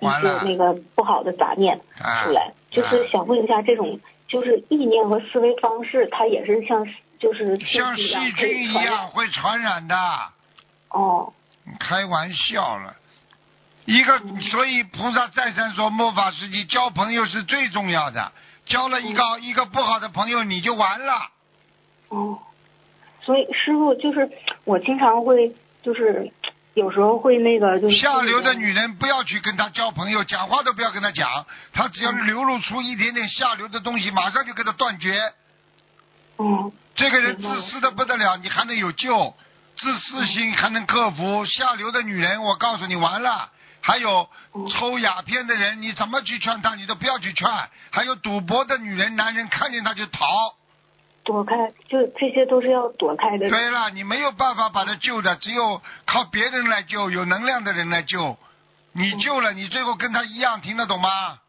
[0.00, 0.40] 一完了。
[0.40, 6.84] 些那个不好的杂念啊出来，就是啊想问一下，这种就是意念和思维方式，它也是像
[7.20, 9.94] 就是像细可菌一样会传染的。
[10.90, 11.32] 哦，
[11.78, 12.96] 开玩笑了，
[13.84, 14.18] 一个
[14.50, 18.32] 所以菩萨再三说末法时期交朋友是最重要的，
[18.64, 21.30] 交了一个、一个不好的朋友你就完了。
[22.08, 22.38] 哦，
[23.22, 24.30] 所以师傅就是
[24.64, 26.32] 我经常会就是
[26.72, 35.32] 有时候会那个就是下流的女人不要去跟她交朋友，讲话都不要跟她讲，她只要流露出一点点下流的东西，马上就跟她断绝。
[36.38, 39.34] 嗯这个人自私的不得了，你还能有救？
[39.76, 41.44] 自私心还能克服？
[41.44, 43.50] 下流的女人，我告诉你完了。
[43.86, 44.26] 还有
[44.70, 47.46] 抽鸦片的人，你怎么去劝他，你都不要去劝。
[47.90, 50.24] 还有赌博的女人、男人，看见他就逃。
[51.22, 51.54] 躲开，
[51.86, 53.46] 就这些都是要躲开的。
[53.50, 58.38] 对了，你没有办法把他救的，只有靠别人来救，有能量的人来救。
[58.92, 61.40] 你救了，你最后跟他一样，听得懂吗？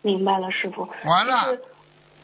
[0.00, 0.88] 明白了，师傅。
[1.04, 1.62] 完了就是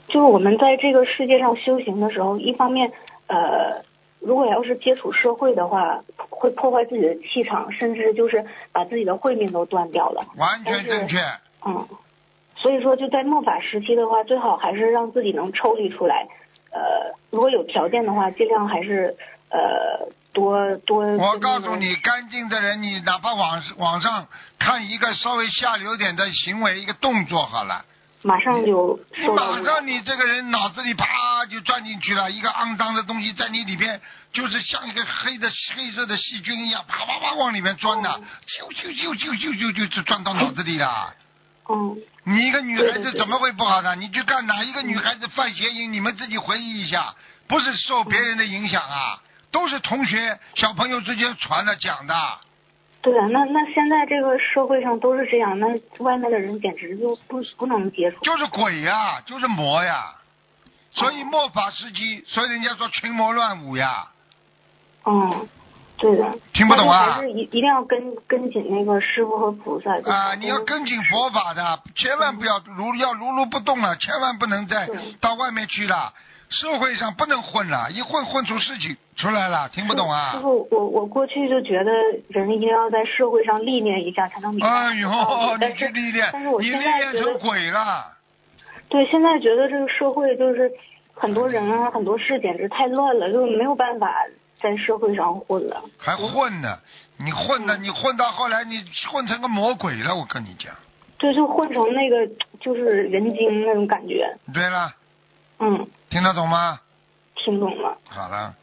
[0.09, 2.91] 就是我们在这个世界上修行的时候，一方面
[3.27, 3.85] 呃，
[4.25, 10.25] 如果要是接触社会的话，会破坏自己的气场，甚至就是把自己的慧命都断掉了。
[10.37, 11.19] 完全正确。
[11.67, 11.87] 嗯，
[12.57, 16.27] 所以说就在末法时期的话，最好还是让自己能抽离出来。
[16.73, 19.17] 呃，如果有条件的话，尽量还是
[19.51, 21.05] 呃多多。
[21.05, 24.27] 我告诉你，干净的人，你哪怕网网上
[24.59, 27.85] 看一个稍微下流点的行为，一个动作好了，
[28.25, 34.01] 马上就你收到马上你这个人脑子里啪就钻进去了，一个肮脏的东西在你里边，
[34.33, 41.15] 就是像一个黑的黑色的细菌一样，啪啪啪往里面钻的，咻咻咻咻咻咻就就钻到脑子里了。
[41.69, 41.97] 嗯
[42.27, 43.95] 你一个女孩子怎么会不好呢？
[43.97, 47.15] 你去看哪一个女孩子犯邪淫，你们自己回忆一下，
[47.47, 49.21] 不是受别人的影响啊，
[49.51, 52.15] 都是同学小朋友之间传的讲的。
[53.05, 55.67] 对啊，那那现在这个社会上都是这样，那
[55.99, 58.19] 外面的人简直就不不能接触。
[58.25, 60.07] 就是鬼呀、就是魔呀。
[60.91, 64.07] 所以末法时期，所以人家说群魔乱舞呀。
[65.05, 65.47] 嗯，
[65.99, 66.39] 对的。
[66.55, 70.01] 听不懂啊但是还是一一定要跟跟紧那个师傅和菩萨。
[70.01, 74.89] 就啊，你要跟紧佛法的，千万不要如要如如不动了，千万不能再
[75.21, 76.11] 到外面去了。
[76.61, 80.39] 社会上不能混了，一混混出事情出来了，听不懂师啊？
[80.41, 81.93] 傅，我我过去就觉得
[82.29, 85.09] 人一定要在社会上历练一下才能明白哎呦，
[85.59, 88.05] 你去历练但是，我你历现在练成觉得，鬼了。
[88.89, 90.71] 对，现在觉得这个社会就是
[91.13, 94.15] 很多人啊，很多事简直太乱了，就没有办法
[94.61, 95.83] 在社会上混了。
[95.99, 96.79] 还混呢？
[97.19, 100.15] 你混呢，嗯你混到后来，你混成个魔鬼了。
[100.15, 100.73] 我跟你讲。
[101.19, 102.27] 对，就混成那个
[102.61, 104.37] 就是人精那种感觉。
[104.53, 104.93] 对了，
[105.61, 106.81] 嗯，听得懂吗？
[107.35, 108.55] 听懂了，好了，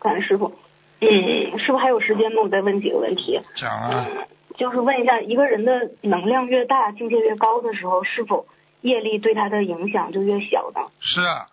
[0.00, 0.52] 感恩师傅。
[1.00, 2.42] 嗯，师傅还有时间吗？
[2.42, 3.40] 我再问几个问题。
[3.54, 4.26] 讲啊，嗯，
[4.56, 8.46] 就是问一下，一个人的能量越大、境界越高的时候，是否
[8.80, 10.80] 业力对他的影响就越小呢？
[10.98, 11.46] 是啊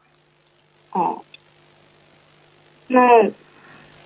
[0.91, 1.21] 哦，
[2.87, 3.29] 那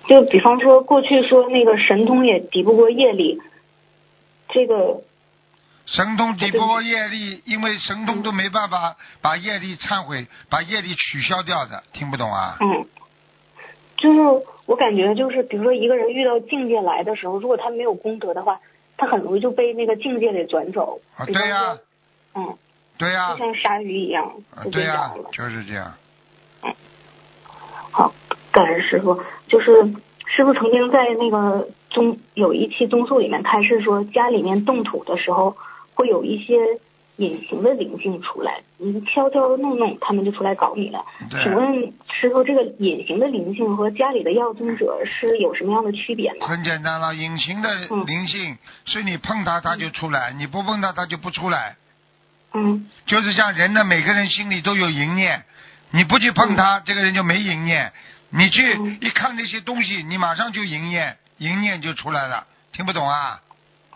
[0.06, 3.40] 就比方说，过去说那个神通也敌不过业力，
[4.50, 5.00] 这个
[5.90, 12.58] 神通抵不过业力，因为神通都没办法把业力忏悔，把业力取消掉的，听不懂啊？
[12.60, 12.86] 嗯，
[13.96, 14.20] 就是
[14.66, 18.60] 我感觉就是，比如说一个人遇到境界来的时候，如果他没有功德的话，
[18.98, 21.00] 他很容易就被那个境界给转走。
[21.16, 21.78] 啊，对呀、说
[22.34, 22.58] 嗯，
[22.98, 25.14] 对呀、就像鲨鱼一样，啊对呀。
[25.32, 25.94] 就是这样。
[26.62, 26.74] 嗯
[27.90, 28.12] 好，
[28.52, 29.22] 感恩师傅。
[29.46, 29.72] 就是
[30.26, 35.56] 师傅曾经在那个宗有一期宗述里面开示说，家里面动土的时候
[35.98, 36.54] 会有一些
[37.16, 41.04] 隐形的灵性出来，你悄悄弄弄，他们就出来搞你了。
[41.28, 46.46] 请问师傅，这个隐形的灵性和家里的要经者是有什么样的区别呢？
[46.46, 51.76] 很简单了，隐形的嗯灵性是你碰它它就出来，你不碰它它就不出来。
[52.54, 55.42] 嗯就是像人的每个人心里都有淫念，
[55.90, 57.92] 你不去碰它，这个人就没淫念。
[58.30, 62.46] 你去嗯一看那些东西，你马上就淫念，淫念就出来了。
[62.72, 63.40] 听不懂啊？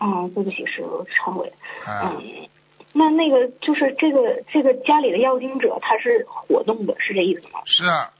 [0.03, 1.53] 嗯，对不起，师傅，忏悔。
[1.85, 2.49] 啊，嗯，
[2.91, 7.61] 那那个就是这个这个家里的要经者，他是活动的，是这意思吗？
[7.65, 8.11] 是啊，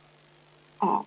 [0.79, 1.05] 哦，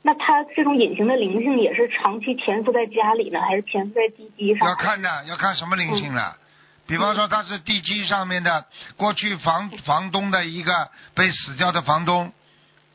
[0.00, 4.66] 那他这种隐形的灵性也是长期潜伏在家里呢，还是潜伏在地基上？
[4.66, 6.38] 要看的，要看什么灵性了。
[6.86, 8.64] 比方说他是地基上面的，
[8.96, 10.72] 过去房房东的一个
[11.14, 12.32] 被死掉的房东，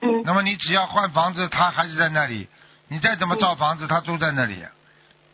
[0.02, 2.48] 嗯那么你只要换房子，他还是在那里。
[2.88, 4.64] 你再怎么造房子，他都在那里。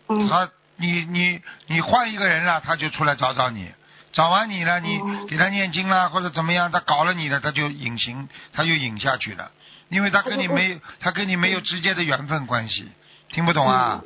[0.09, 3.69] 嗯他你你你换一个人了，他就出来找找你，
[4.11, 9.51] 找完你了，你嗯给他念经啦或者怎么样，他搞了你了，他就隐形，他就隐下去了，
[9.89, 12.91] 因为他跟你没他跟你没有直接的缘分关系，
[13.29, 14.03] 听不懂啊？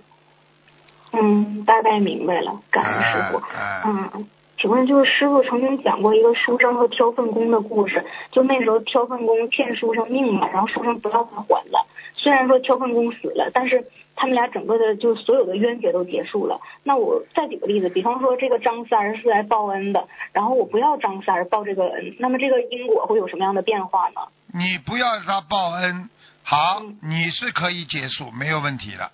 [1.11, 3.41] 嗯，大概明白了，感恩师傅。
[3.85, 4.27] 嗯，
[4.61, 11.87] 请问就是师傅曾经讲过一个书生和挑粪工的故事，就那时候挑粪工骗书生命嘛，然后书生不要他还了。
[12.21, 16.59] 虽然说挑粪工死了，但是他们俩整个的就所有的冤结都结束了。
[16.83, 24.21] 那我再举个例子，比方说这个张三儿是来报恩的，然后我不要张三儿报这个恩，那么这个因果会有什么样的变化呢？
[24.53, 26.09] 你不要让他报恩，
[26.43, 29.11] 好嗯，你是可以结束，没有问题的，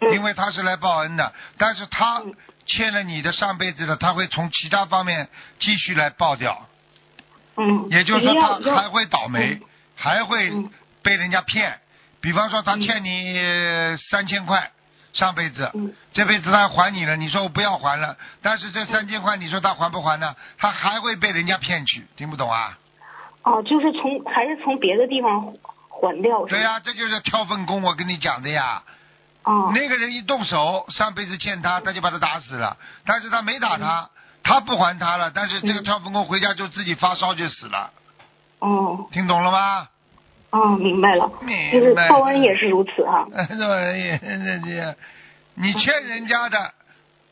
[0.00, 2.34] 嗯因为他是来报恩的，但是他嗯
[2.66, 6.66] 欠了你的上辈子的，他会从其他方面继续来报掉，
[7.56, 9.60] 嗯，也就是说他还会倒霉嗯，
[9.94, 10.68] 还会嗯
[11.02, 11.78] 被人家骗。
[12.24, 13.38] 比方说他欠你
[14.10, 14.70] 三千块，
[15.12, 20.34] 上辈子，嗯这辈子他还你了，你说我不要还了，但是这三千块你说他还不还呢？
[20.56, 22.78] 他还会被人家骗去，听不懂啊？
[23.42, 25.52] 哦，就是从还是从别的地方
[25.90, 26.46] 还掉。
[26.46, 28.82] 对呀、这就是挑粪工，我跟你讲的呀。
[29.42, 34.08] 哦那个人一动手，上辈子欠他，他就把他打死了，但是他没打他，
[34.42, 37.90] 他不还他了，但是这个嗯挑粪工回家就自己发烧就死了，
[38.60, 39.88] 哦听懂了吗？
[40.54, 43.26] 哦，明白了，明就是白报恩也是如此哈。
[43.50, 44.28] 这玩意，这
[44.64, 44.96] 这，
[45.56, 46.70] 你欠人家的，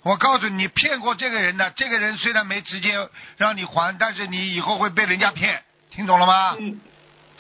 [0.03, 2.95] 我告诉你，骗过这个人的，这个人虽然没直接
[3.37, 5.61] 让你还，但是你以后会被人家骗，
[5.93, 6.57] 听懂了吗？
[6.59, 6.81] 嗯，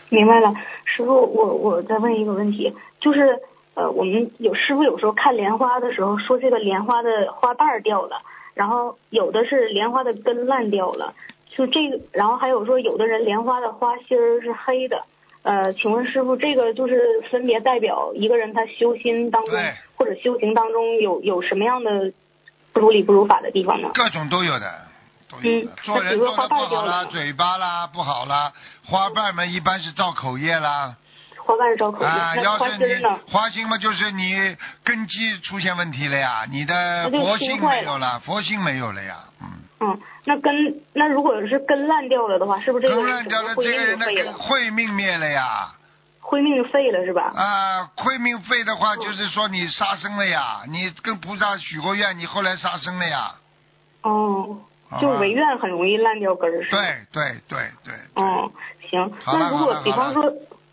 [0.09, 0.55] 明白了，
[0.85, 3.41] 师傅，我我再问一个问题，就是
[3.75, 8.23] 呃，我们有师傅有时候看莲花的时候说这个莲花的花瓣掉了，
[8.55, 11.15] 然后有的是莲花的根烂掉了，
[11.57, 15.03] 就这个，然后还有说有的人莲花的花心儿是黑的。
[15.43, 19.53] 呃，请问师傅，这个就是分别代表一个人他修心当中
[19.97, 22.13] 或者修行当中有有什么样的
[22.73, 23.91] 不如理不如法的地方呢？
[23.95, 24.73] 各种都有的，
[25.29, 25.71] 都有的。
[25.71, 28.53] 嗯做人做的不好啦，嘴巴啦不好啦，
[28.85, 30.95] 花瓣们一般是造口业啦。
[31.45, 39.17] 花瓣招口业，啊，要是你花心嘛，就是你根基出现问题了呀，你的佛性心没有了，佛性没有了呀，
[39.83, 39.91] 嗯。
[39.91, 44.33] 嗯，那根那如果是根烂掉了的话，是不是这个根人烂掉了，这个人的？
[44.35, 45.73] 会命灭了呀。
[46.21, 47.33] 会命废了是吧？
[47.35, 53.33] 啊，会命废的嗯话，就是说你杀生了呀，你跟菩萨许过愿，你后来杀生了呀。
[54.03, 54.57] 哦，
[55.01, 56.79] 就是违愿很容易烂掉根儿是吧？
[56.79, 57.95] 对对对对。
[58.23, 58.51] 哦，
[58.89, 59.13] 行。
[59.27, 60.25] 那如果比方说，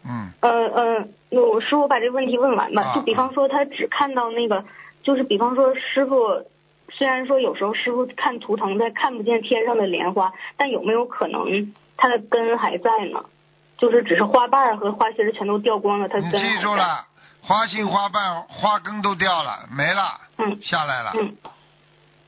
[0.06, 2.84] 嗯，呃呃，那我师傅把这个问题问完吧。
[2.84, 4.64] 啊就比方说他只看到那个，
[5.04, 6.46] 就是比方说师傅，
[6.92, 13.24] 虽然说有时候师傅看图腾在看不见天上的莲花，但有没有可能它的根还在呢？
[13.78, 16.42] 就是只是花瓣和花心儿全都掉光了，它你根。
[16.42, 17.06] 记住了，
[17.42, 21.36] 花心花瓣花根都掉了，没了，嗯下来了，嗯。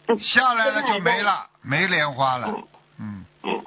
[0.08, 2.64] 嗯下来了就没了，没莲花了嗯。
[3.00, 3.62] 嗯，嗯，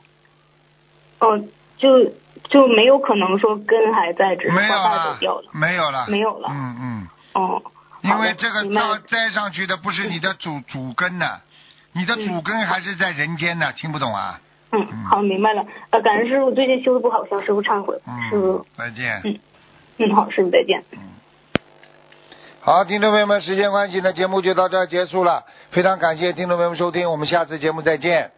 [1.20, 1.38] 哦，
[1.78, 2.04] 就
[2.48, 7.08] 就没有可能说根还在，只是花瓣都掉了。，没有了，没有了嗯嗯。
[7.34, 7.62] 哦，
[8.04, 11.26] 因为这个栽栽上去的不是你的主主根呢，
[11.92, 14.38] 你的主根还是在人间呢，听不懂啊？
[14.72, 15.64] 嗯，好，明白了。
[15.88, 17.98] 呃，感恩师傅，最近修的不好，向师傅忏悔。
[18.06, 19.22] 嗯师傅嗯，，再见。
[19.24, 19.38] 嗯
[19.96, 20.84] 嗯，好，师傅再见。
[20.92, 20.98] 嗯
[22.60, 25.44] 好，听众朋友们，时间关系呢，节目就到这儿结束了。
[25.70, 28.32] 非常感谢听众朋友们收听，我们下次节目再见。